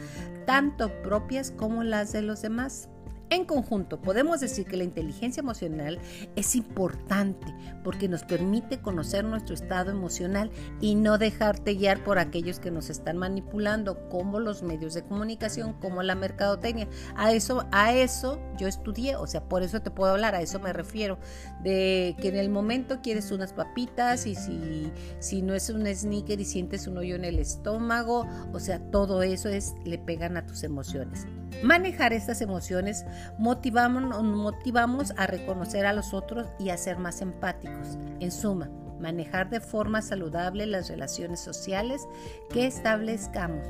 tanto 0.47 0.90
propias 1.03 1.51
como 1.51 1.83
las 1.83 2.12
de 2.12 2.23
los 2.23 2.42
demás. 2.42 2.88
En 3.28 3.44
conjunto, 3.44 4.00
podemos 4.00 4.38
decir 4.38 4.66
que 4.66 4.76
la 4.76 4.84
inteligencia 4.84 5.40
emocional 5.40 5.98
es 6.36 6.54
importante 6.54 7.46
porque 7.82 8.08
nos 8.08 8.22
permite 8.22 8.80
conocer 8.80 9.24
nuestro 9.24 9.52
estado 9.52 9.90
emocional 9.90 10.52
y 10.80 10.94
no 10.94 11.18
dejarte 11.18 11.74
guiar 11.74 12.04
por 12.04 12.20
aquellos 12.20 12.60
que 12.60 12.70
nos 12.70 12.88
están 12.88 13.16
manipulando, 13.16 14.08
como 14.10 14.38
los 14.38 14.62
medios 14.62 14.94
de 14.94 15.02
comunicación, 15.02 15.72
como 15.80 16.04
la 16.04 16.14
mercadotecnia. 16.14 16.88
A 17.16 17.32
eso, 17.32 17.66
a 17.72 17.92
eso 17.92 18.40
yo 18.58 18.68
estudié, 18.68 19.16
o 19.16 19.26
sea, 19.26 19.48
por 19.48 19.64
eso 19.64 19.82
te 19.82 19.90
puedo 19.90 20.12
hablar, 20.12 20.36
a 20.36 20.40
eso 20.40 20.60
me 20.60 20.72
refiero, 20.72 21.18
de 21.64 22.14
que 22.20 22.28
en 22.28 22.36
el 22.36 22.48
momento 22.48 23.00
quieres 23.02 23.32
unas 23.32 23.52
papitas 23.52 24.26
y 24.26 24.36
si, 24.36 24.92
si 25.18 25.42
no 25.42 25.54
es 25.54 25.68
un 25.68 25.84
sneaker 25.84 26.40
y 26.40 26.44
sientes 26.44 26.86
un 26.86 26.98
hoyo 26.98 27.16
en 27.16 27.24
el 27.24 27.40
estómago, 27.40 28.24
o 28.52 28.60
sea, 28.60 28.78
todo 28.78 29.24
eso 29.24 29.48
es, 29.48 29.74
le 29.84 29.98
pegan 29.98 30.36
a 30.36 30.46
tus 30.46 30.62
emociones. 30.62 31.26
Manejar 31.62 32.12
estas 32.12 32.40
emociones 32.40 33.04
motivamos, 33.38 34.22
motivamos 34.22 35.12
a 35.16 35.26
reconocer 35.26 35.87
a 35.87 35.92
los 35.92 36.12
otros 36.12 36.46
y 36.59 36.70
a 36.70 36.76
ser 36.76 36.98
más 36.98 37.20
empáticos. 37.20 37.98
En 38.20 38.30
suma, 38.30 38.70
manejar 39.00 39.50
de 39.50 39.61
forma 39.61 40.02
saludable 40.02 40.66
las 40.66 40.88
relaciones 40.88 41.40
sociales 41.40 42.06
que 42.50 42.66
establezcamos. 42.66 43.66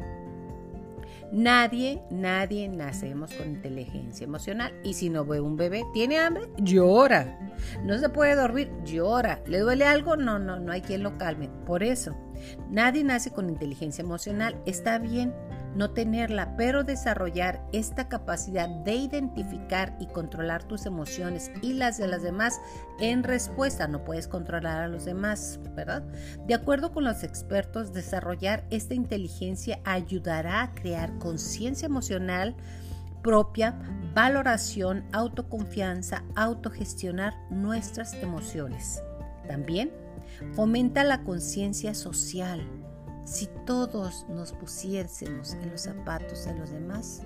Nadie, 1.33 2.03
nadie 2.09 2.69
nacemos 2.69 3.33
con 3.33 3.49
inteligencia 3.49 4.25
emocional. 4.25 4.73
Y 4.85 4.95
si 4.95 5.11
no 5.11 5.25
ve 5.25 5.41
un 5.41 5.57
bebé, 5.57 5.85
tiene 5.93 6.19
hambre, 6.19 6.49
llora. 6.59 7.39
No 7.83 7.99
se 7.99 8.09
puede 8.09 8.37
dormir, 8.37 8.71
llora. 8.85 9.41
¿Le 9.47 9.59
duele 9.59 9.85
algo? 9.87 10.17
No, 10.17 10.39
no, 10.39 10.59
no 10.61 10.73
hay 10.73 10.83
quien 10.83 11.03
lo 11.03 11.19
calme. 11.19 11.51
Por 11.67 11.83
eso, 11.83 12.17
nadie 12.71 13.03
nace 13.03 13.33
con 13.33 13.49
inteligencia 13.49 14.03
emocional. 14.03 14.57
Está 14.67 14.99
bien, 14.99 15.35
no 15.75 15.91
tenerla, 15.91 16.57
pero 16.57 16.85
desarrollar 16.85 17.67
esta 17.73 18.09
capacidad 18.09 18.69
de 18.69 18.95
identificar 18.95 19.97
y 20.01 20.07
controlar 20.07 20.65
tus 20.65 20.87
emociones 20.87 21.51
y 21.63 21.75
las 21.75 21.99
de 21.99 22.09
las 22.09 22.23
demás 22.23 22.61
en 23.01 23.23
respuesta. 23.23 23.89
No 23.89 24.05
puedes 24.05 24.29
controlar 24.29 24.83
a 24.83 24.89
los 24.89 25.05
demás, 25.05 25.61
¿verdad? 25.75 26.03
De 26.47 26.55
acuerdo 26.55 26.93
con 26.93 27.05
los 27.05 27.23
expertos, 27.23 27.93
desarrollar 27.93 28.65
esta 28.71 28.95
inteligencia 28.95 29.81
ayudará 29.85 30.63
a 30.63 30.75
crear 30.75 31.19
conciencia 31.19 31.87
emocional 31.87 32.57
propia, 33.23 33.77
valoración, 34.15 35.05
autoconfianza, 35.13 36.23
autogestionar 36.37 37.35
nuestras 37.51 38.15
emociones. 38.15 39.03
También 39.49 39.91
fomenta 40.53 41.03
la 41.03 41.25
conciencia 41.25 41.95
social 41.95 42.65
si 43.27 43.49
todos 43.67 44.25
nos 44.29 44.53
pusiésemos 44.53 45.55
en 45.55 45.71
los 45.71 45.83
zapatos 45.83 46.45
de 46.45 46.55
los 46.55 46.71
demás, 46.71 47.23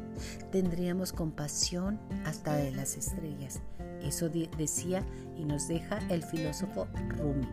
tendríamos 0.50 1.12
compasión 1.12 2.00
hasta 2.24 2.56
de 2.56 2.70
las 2.70 2.96
estrellas. 2.96 3.60
Eso 4.00 4.30
decía 4.30 5.04
y 5.36 5.44
nos 5.44 5.68
deja 5.68 5.98
el 6.08 6.22
filósofo 6.22 6.88
Rumi. 7.10 7.46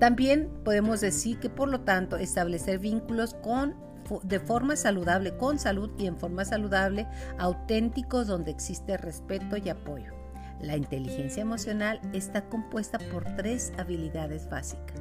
También 0.00 0.50
podemos 0.64 1.00
decir 1.00 1.38
que 1.38 1.48
por 1.48 1.68
lo 1.68 1.82
tanto 1.82 2.16
establecer 2.16 2.80
vínculos 2.80 3.34
con 3.34 3.76
de 4.24 4.40
forma 4.40 4.74
saludable, 4.74 5.36
con 5.36 5.60
salud 5.60 5.88
y 5.96 6.06
en 6.06 6.18
forma 6.18 6.44
saludable, 6.44 7.06
auténticos 7.38 8.26
donde 8.26 8.50
existe 8.50 8.96
respeto 8.96 9.56
y 9.56 9.68
apoyo. 9.68 10.12
La 10.60 10.76
inteligencia 10.76 11.42
emocional 11.42 12.00
está 12.12 12.48
compuesta 12.48 12.98
por 13.12 13.24
tres 13.36 13.72
habilidades 13.78 14.50
básicas 14.50 15.00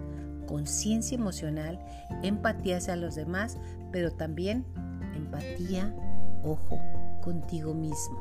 conciencia 0.51 1.15
emocional, 1.15 1.79
empatía 2.23 2.77
hacia 2.77 2.97
los 2.97 3.15
demás, 3.15 3.57
pero 3.89 4.11
también 4.11 4.65
empatía, 5.15 5.95
ojo, 6.43 6.77
contigo 7.21 7.73
mismo. 7.73 8.19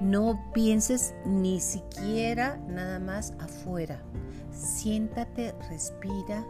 No 0.00 0.40
pienses 0.54 1.12
ni 1.26 1.58
siquiera 1.58 2.58
nada 2.68 3.00
más 3.00 3.34
afuera. 3.40 4.00
Siéntate, 4.52 5.52
respira, 5.68 6.46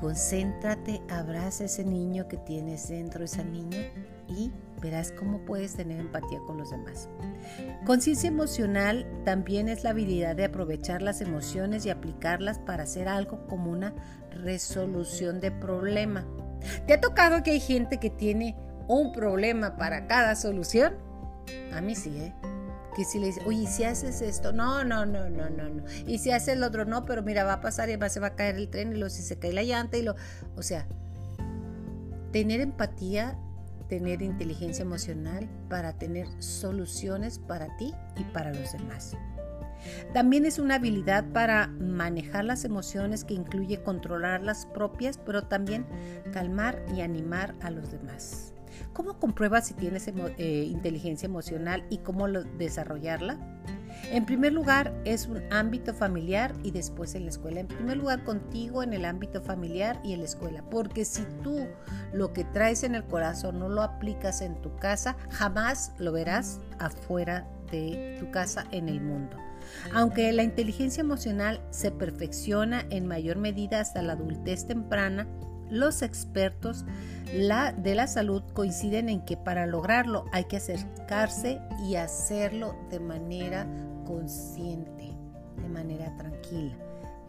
concéntrate, 0.00 1.00
abraza 1.08 1.64
ese 1.64 1.84
niño 1.84 2.28
que 2.28 2.36
tienes 2.36 2.88
dentro, 2.88 3.24
esa 3.24 3.42
niña, 3.42 3.78
y 4.28 4.50
verás 4.80 5.12
cómo 5.12 5.44
puedes 5.44 5.74
tener 5.74 6.00
empatía 6.00 6.40
con 6.46 6.58
los 6.58 6.70
demás. 6.70 7.08
Conciencia 7.86 8.28
emocional 8.28 9.06
también 9.24 9.68
es 9.68 9.84
la 9.84 9.90
habilidad 9.90 10.36
de 10.36 10.44
aprovechar 10.44 11.02
las 11.02 11.20
emociones 11.20 11.86
y 11.86 11.90
aplicarlas 11.90 12.58
para 12.58 12.84
hacer 12.84 13.08
algo 13.08 13.46
como 13.46 13.70
una 13.70 13.94
resolución 14.30 15.40
de 15.40 15.50
problema. 15.50 16.26
¿Te 16.86 16.94
ha 16.94 17.00
tocado 17.00 17.42
que 17.42 17.52
hay 17.52 17.60
gente 17.60 17.98
que 17.98 18.10
tiene 18.10 18.56
un 18.88 19.12
problema 19.12 19.76
para 19.76 20.06
cada 20.06 20.34
solución? 20.34 20.94
A 21.72 21.80
mí 21.80 21.94
sí, 21.94 22.16
¿eh? 22.18 22.34
Que 22.94 23.04
si 23.04 23.18
le 23.18 23.26
dice, 23.26 23.42
oye, 23.44 23.66
si 23.66 23.84
haces 23.84 24.22
esto, 24.22 24.52
no, 24.52 24.84
no, 24.84 25.04
no, 25.04 25.28
no, 25.28 25.50
no, 25.50 25.68
no. 25.68 25.84
Y 26.06 26.18
si 26.18 26.30
haces 26.30 26.56
el 26.56 26.62
otro, 26.62 26.84
no, 26.84 27.04
pero 27.04 27.22
mira, 27.22 27.44
va 27.44 27.54
a 27.54 27.60
pasar 27.60 27.88
y 27.90 27.98
se 28.08 28.20
va 28.20 28.28
a 28.28 28.34
caer 28.36 28.56
el 28.56 28.68
tren 28.68 28.92
y 28.92 28.94
luego 28.94 29.10
si 29.10 29.22
se 29.22 29.38
cae 29.38 29.52
la 29.52 29.62
llanta 29.62 29.96
y 29.96 30.02
lo. 30.02 30.14
O 30.56 30.62
sea, 30.62 30.86
tener 32.32 32.60
empatía, 32.60 33.38
tener 33.88 34.22
inteligencia 34.22 34.82
emocional 34.82 35.48
para 35.68 35.94
tener 35.98 36.26
soluciones 36.40 37.38
para 37.38 37.76
ti 37.76 37.92
y 38.16 38.24
para 38.24 38.52
los 38.52 38.72
demás. 38.72 39.16
También 40.12 40.46
es 40.46 40.58
una 40.58 40.76
habilidad 40.76 41.24
para 41.32 41.66
manejar 41.66 42.44
las 42.44 42.64
emociones 42.64 43.24
que 43.24 43.34
incluye 43.34 43.82
controlar 43.82 44.42
las 44.42 44.66
propias, 44.66 45.18
pero 45.18 45.42
también 45.42 45.86
calmar 46.32 46.82
y 46.94 47.00
animar 47.00 47.54
a 47.60 47.70
los 47.70 47.90
demás. 47.90 48.53
¿Cómo 48.94 49.18
compruebas 49.18 49.66
si 49.66 49.74
tienes 49.74 50.08
eh, 50.08 50.68
inteligencia 50.70 51.26
emocional 51.26 51.84
y 51.90 51.98
cómo 51.98 52.28
desarrollarla? 52.28 53.38
En 54.10 54.24
primer 54.24 54.52
lugar, 54.52 54.94
es 55.04 55.26
un 55.26 55.42
ámbito 55.52 55.94
familiar 55.94 56.54
y 56.62 56.70
después 56.70 57.14
en 57.14 57.24
la 57.24 57.30
escuela. 57.30 57.60
En 57.60 57.66
primer 57.66 57.96
lugar, 57.96 58.22
contigo 58.22 58.82
en 58.82 58.92
el 58.92 59.04
ámbito 59.04 59.42
familiar 59.42 60.00
y 60.04 60.12
en 60.12 60.20
la 60.20 60.26
escuela. 60.26 60.62
Porque 60.70 61.04
si 61.04 61.24
tú 61.42 61.66
lo 62.12 62.32
que 62.32 62.44
traes 62.44 62.84
en 62.84 62.94
el 62.94 63.04
corazón 63.04 63.58
no 63.58 63.68
lo 63.68 63.82
aplicas 63.82 64.40
en 64.42 64.60
tu 64.62 64.76
casa, 64.76 65.16
jamás 65.30 65.92
lo 65.98 66.12
verás 66.12 66.60
afuera 66.78 67.48
de 67.72 68.16
tu 68.20 68.30
casa 68.30 68.64
en 68.70 68.88
el 68.88 69.00
mundo. 69.00 69.36
Aunque 69.92 70.32
la 70.32 70.44
inteligencia 70.44 71.00
emocional 71.00 71.60
se 71.70 71.90
perfecciona 71.90 72.84
en 72.90 73.08
mayor 73.08 73.38
medida 73.38 73.80
hasta 73.80 74.02
la 74.02 74.12
adultez 74.12 74.66
temprana, 74.66 75.26
los 75.74 76.02
expertos 76.02 76.84
de 77.26 77.94
la 77.94 78.06
salud 78.06 78.42
coinciden 78.52 79.08
en 79.08 79.24
que 79.24 79.36
para 79.36 79.66
lograrlo 79.66 80.24
hay 80.32 80.44
que 80.44 80.56
acercarse 80.56 81.60
y 81.84 81.96
hacerlo 81.96 82.76
de 82.90 83.00
manera 83.00 83.66
consciente, 84.06 85.12
de 85.60 85.68
manera 85.68 86.16
tranquila, 86.16 86.76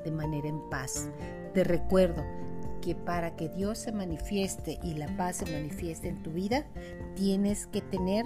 de 0.04 0.12
manera 0.12 0.48
en 0.48 0.70
paz. 0.70 1.10
Te 1.54 1.64
recuerdo 1.64 2.24
que 2.82 2.94
para 2.94 3.36
que 3.36 3.50
Dios 3.50 3.80
se 3.80 3.92
manifieste 3.92 4.80
y 4.84 4.94
la 4.94 5.08
paz 5.18 5.38
se 5.38 5.52
manifieste 5.52 6.08
en 6.10 6.22
tu 6.22 6.32
vida, 6.32 6.66
tienes 7.16 7.66
que 7.68 7.82
tener 7.82 8.26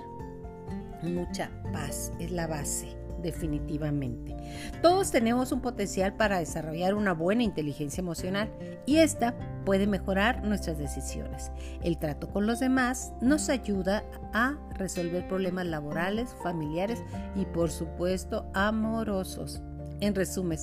mucha 1.02 1.50
paz, 1.72 2.12
es 2.20 2.32
la 2.32 2.46
base 2.46 3.00
definitivamente. 3.22 4.36
Todos 4.82 5.12
tenemos 5.12 5.52
un 5.52 5.62
potencial 5.62 6.16
para 6.16 6.40
desarrollar 6.40 6.94
una 6.94 7.14
buena 7.14 7.44
inteligencia 7.44 8.02
emocional 8.02 8.52
y 8.86 8.98
esta 8.98 9.36
puede 9.70 9.86
mejorar 9.86 10.44
nuestras 10.44 10.80
decisiones. 10.80 11.52
El 11.84 12.00
trato 12.00 12.28
con 12.32 12.48
los 12.48 12.60
demás 12.60 13.14
nos 13.22 13.50
ayuda 13.50 14.04
a 14.34 14.58
resolver 14.74 15.28
problemas 15.28 15.68
laborales, 15.68 16.36
familiares 16.42 17.04
y 17.36 17.46
por 17.46 17.70
supuesto 17.70 18.50
amorosos. 18.56 19.62
En 20.00 20.16
resumen, 20.16 20.58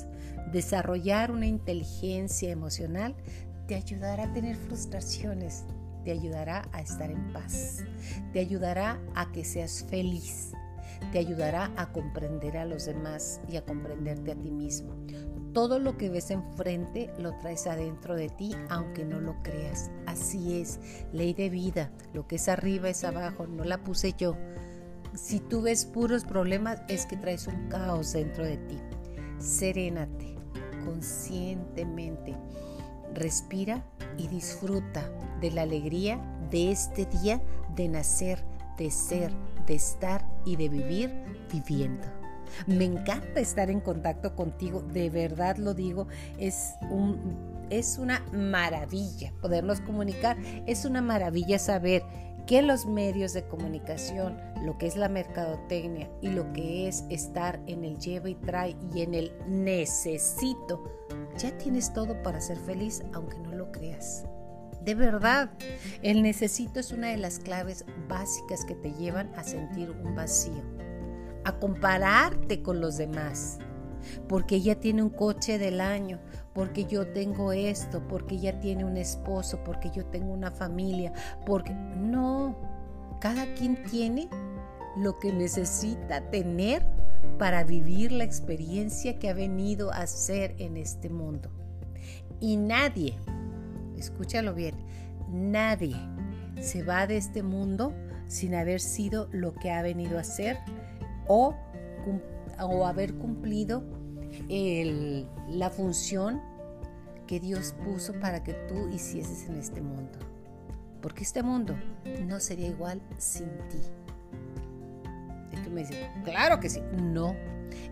desarrollar 0.51 1.31
una 1.31 1.47
inteligencia 1.47 2.51
emocional 2.51 3.15
te 3.69 3.77
ayudará 3.77 4.25
a 4.25 4.33
tener 4.33 4.57
frustraciones, 4.57 5.63
te 6.05 6.11
ayudará 6.11 6.69
a 6.73 6.81
estar 6.81 7.09
en 7.09 7.33
paz, 7.33 7.85
te 8.33 8.41
ayudará 8.41 9.01
a 9.15 9.31
que 9.31 9.45
seas 9.45 9.87
feliz, 9.89 10.51
te 11.13 11.19
ayudará 11.19 11.71
a 11.77 11.93
comprender 11.93 12.57
a 12.57 12.65
los 12.65 12.87
demás 12.87 13.41
y 13.49 13.57
a 13.57 13.65
comprenderte 13.65 14.33
a 14.33 14.35
ti 14.35 14.51
mismo. 14.51 14.97
Todo 15.57 15.79
lo 15.79 15.97
que 15.97 16.11
ves 16.11 16.31
enfrente 16.31 17.11
lo 17.19 17.33
traes 17.39 17.67
adentro 17.67 18.15
de 18.15 18.29
ti, 18.29 18.55
aunque 18.69 19.07
no 19.07 19.21
lo 19.21 19.43
creas. 19.43 19.91
Así 20.05 20.61
es, 20.61 20.79
ley 21.15 21.33
de 21.33 21.49
vida, 21.49 21.91
lo 22.13 22.27
que 22.27 22.37
es 22.37 22.51
arriba 22.51 22.91
es 22.91 23.05
abajo, 23.05 23.47
no 23.47 23.65
la 23.65 23.83
puse 23.83 24.13
yo. 24.19 24.37
Si 25.15 25.41
tú 25.41 25.63
ves 25.63 25.87
puros 25.87 26.25
problemas, 26.27 26.83
es 26.89 27.07
que 27.07 27.17
traes 27.17 27.47
un 27.47 27.71
caos 27.71 28.13
dentro 28.13 28.45
de 28.45 28.59
ti. 28.59 28.79
Serénate, 29.39 30.37
conscientemente. 30.85 32.37
Respira 33.15 33.83
y 34.19 34.29
disfruta 34.29 35.11
de 35.41 35.53
la 35.53 35.63
alegría 35.63 36.21
de 36.51 36.71
este 36.71 37.07
día 37.07 37.41
de 37.75 37.89
nacer, 37.89 38.45
de 38.77 38.91
ser, 38.91 39.33
de 39.67 39.77
estar 39.77 40.23
y 40.45 40.57
de 40.57 40.69
vivir 40.69 41.11
viviendo. 41.51 42.16
Me 42.67 42.85
encanta 42.85 43.41
estar 43.41 43.71
en 43.71 43.81
contacto 43.81 44.35
contigo, 44.35 44.83
de 44.83 45.11
verdad 45.11 45.57
lo 45.57 45.75
digo, 45.75 46.09
es 46.39 46.75
un 46.91 47.57
es 47.69 47.99
una 47.99 48.25
maravilla 48.33 49.33
podernos 49.41 49.81
comunicar, 49.81 50.37
es 50.67 50.85
una 50.85 51.03
maravilla 51.03 51.59
saber 51.59 52.05
que 52.47 52.63
los 52.63 52.87
medios 52.87 53.33
de 53.33 53.47
comunicación, 53.49 54.41
lo 54.63 54.79
que 54.79 54.87
es 54.87 54.97
la 54.97 55.09
mercadotecnia 55.09 56.09
y 56.23 56.29
lo 56.29 56.53
que 56.53 56.87
es 56.87 57.05
estar 57.11 57.61
en 57.67 57.85
el 57.85 57.99
lleva 57.99 58.31
y 58.31 58.37
trae 58.37 58.77
y 58.95 59.03
en 59.03 59.15
el 59.15 59.33
necesito, 59.49 60.85
ya 61.37 61.57
tienes 61.59 61.93
todo 61.93 62.23
para 62.23 62.41
ser 62.41 62.57
feliz 62.59 63.03
aunque 63.13 63.39
no 63.41 63.53
lo 63.53 63.73
creas. 63.73 64.25
De 64.81 64.95
verdad, 64.95 65.51
el 66.03 66.23
necesito 66.23 66.79
es 66.79 66.93
una 66.93 67.09
de 67.09 67.17
las 67.17 67.41
claves 67.41 67.85
básicas 68.09 68.65
que 68.65 68.77
te 68.77 68.93
llevan 68.93 69.35
a 69.35 69.43
sentir 69.43 69.91
un 69.91 70.15
vacío, 70.15 70.63
a 71.47 71.59
compararte 71.61 72.61
con 72.61 72.81
los 72.81 72.97
demás. 72.97 73.59
Porque 74.29 74.57
ella 74.57 74.79
tiene 74.79 75.03
un 75.03 75.11
coche 75.11 75.59
del 75.59 75.81
año, 75.81 76.21
porque 76.53 76.85
yo 76.85 77.07
tengo 77.09 77.53
esto, 77.53 78.07
porque 78.09 78.35
ella 78.35 78.61
tiene 78.61 78.85
un 78.85 78.97
esposo, 78.97 79.63
porque 79.65 79.91
yo 79.91 80.05
tengo 80.07 80.33
una 80.33 80.51
familia, 80.51 81.13
porque 81.45 81.73
no, 81.73 82.57
cada 83.21 83.55
quien 83.55 83.83
tiene 83.85 84.29
lo 84.97 85.19
que 85.19 85.33
necesita 85.33 86.31
tener 86.31 86.85
para 87.39 87.65
vivir 87.65 88.13
la 88.13 88.25
experiencia 88.25 89.19
que 89.19 89.29
ha 89.29 89.35
venido 89.35 89.93
a 89.93 90.07
ser 90.07 90.55
en 90.59 90.77
este 90.77 91.09
mundo. 91.11 91.51
Y 92.41 92.57
nadie 92.57 93.19
escúchalo 93.97 94.53
bien, 94.53 94.75
nadie 95.31 95.97
se 96.61 96.83
va 96.83 97.07
de 97.07 97.17
este 97.17 97.43
mundo 97.43 97.93
sin 98.27 98.55
haber 98.55 98.81
sido 98.81 99.29
lo 99.33 99.55
que 99.55 99.71
ha 99.71 99.83
venido 99.83 100.19
a 100.19 100.25
ser 100.25 100.59
o, 101.29 101.55
o 102.61 102.87
haber 102.87 103.15
cumplido 103.15 103.83
la 105.49 105.71
función 105.71 106.41
que 107.27 107.41
Dios 107.41 107.75
puso 107.85 108.13
para 108.21 108.43
que 108.43 108.55
tú 108.69 108.89
hicieses 108.89 109.49
en 109.49 109.57
este 109.57 109.81
mundo. 109.81 110.19
Porque 111.03 111.25
este 111.25 111.43
mundo 111.43 111.77
no 112.27 112.41
sería 112.41 112.69
igual 112.69 113.01
sin 113.19 113.49
ti. 113.69 113.81
Y 115.53 115.57
tú 115.63 115.71
me 115.71 115.81
dices, 115.83 115.99
claro 116.25 116.61
que 116.61 116.69
sí. 116.69 116.81
No, 116.93 117.35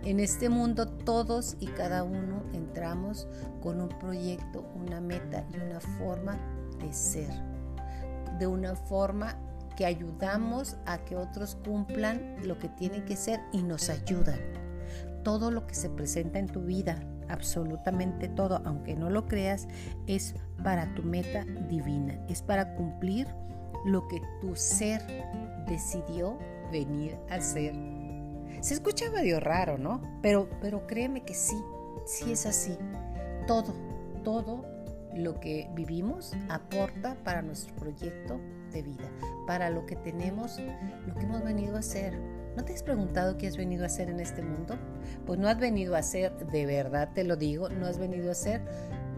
en 0.04 0.20
este 0.20 0.48
mundo 0.48 0.86
todos 0.86 1.56
y 1.60 1.66
cada 1.66 2.04
uno 2.04 2.42
entramos 2.52 3.28
con 3.62 3.80
un 3.80 3.88
proyecto, 3.88 4.64
una 4.74 5.00
meta 5.00 5.44
y 5.52 5.56
una 5.56 5.80
forma 5.80 6.38
de 6.80 6.92
ser. 6.92 7.30
De 8.38 8.46
una 8.46 8.74
forma 8.74 9.36
que 9.76 9.86
ayudamos 9.86 10.76
a 10.86 10.98
que 10.98 11.16
otros 11.16 11.56
cumplan 11.64 12.36
lo 12.44 12.58
que 12.58 12.68
tienen 12.68 13.04
que 13.04 13.16
ser 13.16 13.40
y 13.52 13.62
nos 13.62 13.90
ayudan. 13.90 14.38
Todo 15.22 15.50
lo 15.50 15.66
que 15.66 15.74
se 15.74 15.90
presenta 15.90 16.38
en 16.38 16.48
tu 16.48 16.62
vida, 16.62 17.02
absolutamente 17.28 18.28
todo, 18.28 18.60
aunque 18.64 18.94
no 18.94 19.10
lo 19.10 19.26
creas, 19.26 19.66
es 20.06 20.34
para 20.62 20.94
tu 20.94 21.02
meta 21.02 21.44
divina, 21.68 22.18
es 22.28 22.42
para 22.42 22.74
cumplir 22.74 23.26
lo 23.86 24.06
que 24.08 24.20
tu 24.40 24.54
ser 24.54 25.02
decidió 25.66 26.38
venir 26.70 27.16
a 27.30 27.40
ser 27.40 27.74
se 28.64 28.72
escucha 28.72 29.10
medio 29.10 29.40
raro, 29.40 29.76
¿no? 29.76 30.00
Pero, 30.22 30.48
pero 30.62 30.86
créeme 30.86 31.22
que 31.22 31.34
sí, 31.34 31.62
sí 32.06 32.32
es 32.32 32.46
así. 32.46 32.78
Todo, 33.46 33.74
todo 34.22 34.64
lo 35.14 35.38
que 35.38 35.68
vivimos 35.74 36.32
aporta 36.48 37.14
para 37.24 37.42
nuestro 37.42 37.76
proyecto 37.76 38.40
vida, 38.82 39.10
para 39.46 39.70
lo 39.70 39.86
que 39.86 39.96
tenemos, 39.96 40.58
lo 41.06 41.14
que 41.14 41.24
hemos 41.24 41.42
venido 41.44 41.76
a 41.76 41.80
hacer. 41.80 42.18
¿No 42.56 42.64
te 42.64 42.72
has 42.72 42.82
preguntado 42.82 43.36
qué 43.36 43.48
has 43.48 43.56
venido 43.56 43.82
a 43.82 43.86
hacer 43.86 44.08
en 44.08 44.20
este 44.20 44.42
mundo? 44.42 44.76
Pues 45.26 45.38
no 45.38 45.48
has 45.48 45.58
venido 45.58 45.96
a 45.96 45.98
hacer, 45.98 46.36
de 46.46 46.66
verdad 46.66 47.10
te 47.14 47.24
lo 47.24 47.36
digo, 47.36 47.68
no 47.68 47.86
has 47.86 47.98
venido 47.98 48.28
a 48.28 48.32
hacer 48.32 48.62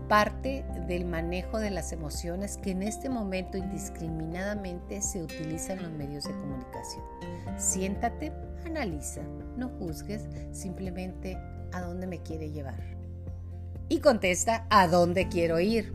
parte 0.08 0.64
del 0.86 1.04
manejo 1.04 1.58
de 1.58 1.70
las 1.70 1.92
emociones 1.92 2.58
que 2.58 2.70
en 2.70 2.82
este 2.82 3.08
momento 3.08 3.58
indiscriminadamente 3.58 5.02
se 5.02 5.22
utilizan 5.22 5.82
los 5.82 5.92
medios 5.92 6.24
de 6.24 6.30
comunicación. 6.30 7.04
Siéntate, 7.58 8.32
analiza, 8.64 9.22
no 9.56 9.68
juzgues, 9.68 10.26
simplemente 10.52 11.36
a 11.72 11.80
dónde 11.80 12.06
me 12.06 12.22
quiere 12.22 12.50
llevar. 12.50 12.80
Y 13.88 14.00
contesta 14.00 14.66
a 14.70 14.88
dónde 14.88 15.28
quiero 15.28 15.60
ir. 15.60 15.94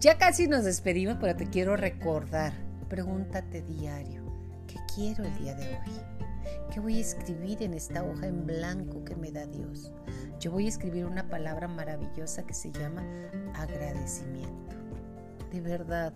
Ya 0.00 0.18
casi 0.18 0.46
nos 0.46 0.64
despedimos, 0.64 1.16
pero 1.20 1.36
te 1.36 1.48
quiero 1.48 1.76
recordar. 1.76 2.52
Pregúntate 2.92 3.62
diario, 3.62 4.22
¿qué 4.66 4.76
quiero 4.94 5.24
el 5.24 5.34
día 5.38 5.54
de 5.54 5.66
hoy? 5.66 5.98
¿Qué 6.70 6.78
voy 6.78 6.98
a 6.98 7.00
escribir 7.00 7.62
en 7.62 7.72
esta 7.72 8.04
hoja 8.04 8.26
en 8.26 8.46
blanco 8.46 9.02
que 9.02 9.16
me 9.16 9.32
da 9.32 9.46
Dios? 9.46 9.90
Yo 10.40 10.50
voy 10.50 10.66
a 10.66 10.68
escribir 10.68 11.06
una 11.06 11.26
palabra 11.30 11.68
maravillosa 11.68 12.42
que 12.42 12.52
se 12.52 12.70
llama 12.70 13.02
agradecimiento. 13.54 14.76
De 15.50 15.62
verdad, 15.62 16.12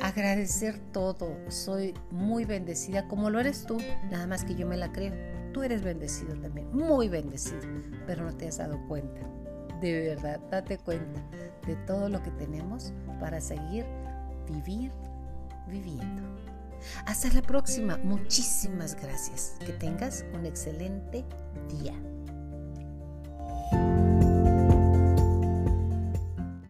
agradecer 0.00 0.78
todo. 0.92 1.36
Soy 1.48 1.92
muy 2.10 2.46
bendecida 2.46 3.06
como 3.06 3.28
lo 3.28 3.38
eres 3.38 3.66
tú, 3.66 3.76
nada 4.10 4.26
más 4.26 4.46
que 4.46 4.54
yo 4.54 4.66
me 4.66 4.78
la 4.78 4.90
creo. 4.92 5.12
Tú 5.52 5.62
eres 5.62 5.82
bendecido 5.82 6.36
también, 6.36 6.74
muy 6.74 7.10
bendecido, 7.10 7.60
pero 8.06 8.24
no 8.24 8.34
te 8.34 8.48
has 8.48 8.56
dado 8.56 8.80
cuenta. 8.88 9.20
De 9.82 10.08
verdad, 10.08 10.40
date 10.50 10.78
cuenta 10.78 11.22
de 11.66 11.76
todo 11.86 12.08
lo 12.08 12.22
que 12.22 12.30
tenemos 12.30 12.94
para 13.20 13.42
seguir 13.42 13.84
vivir 14.50 14.90
viviendo. 15.70 16.22
Hasta 17.06 17.32
la 17.32 17.42
próxima. 17.42 17.98
Muchísimas 17.98 18.94
gracias. 19.00 19.54
Que 19.64 19.72
tengas 19.72 20.24
un 20.34 20.46
excelente 20.46 21.24
día. 21.68 21.94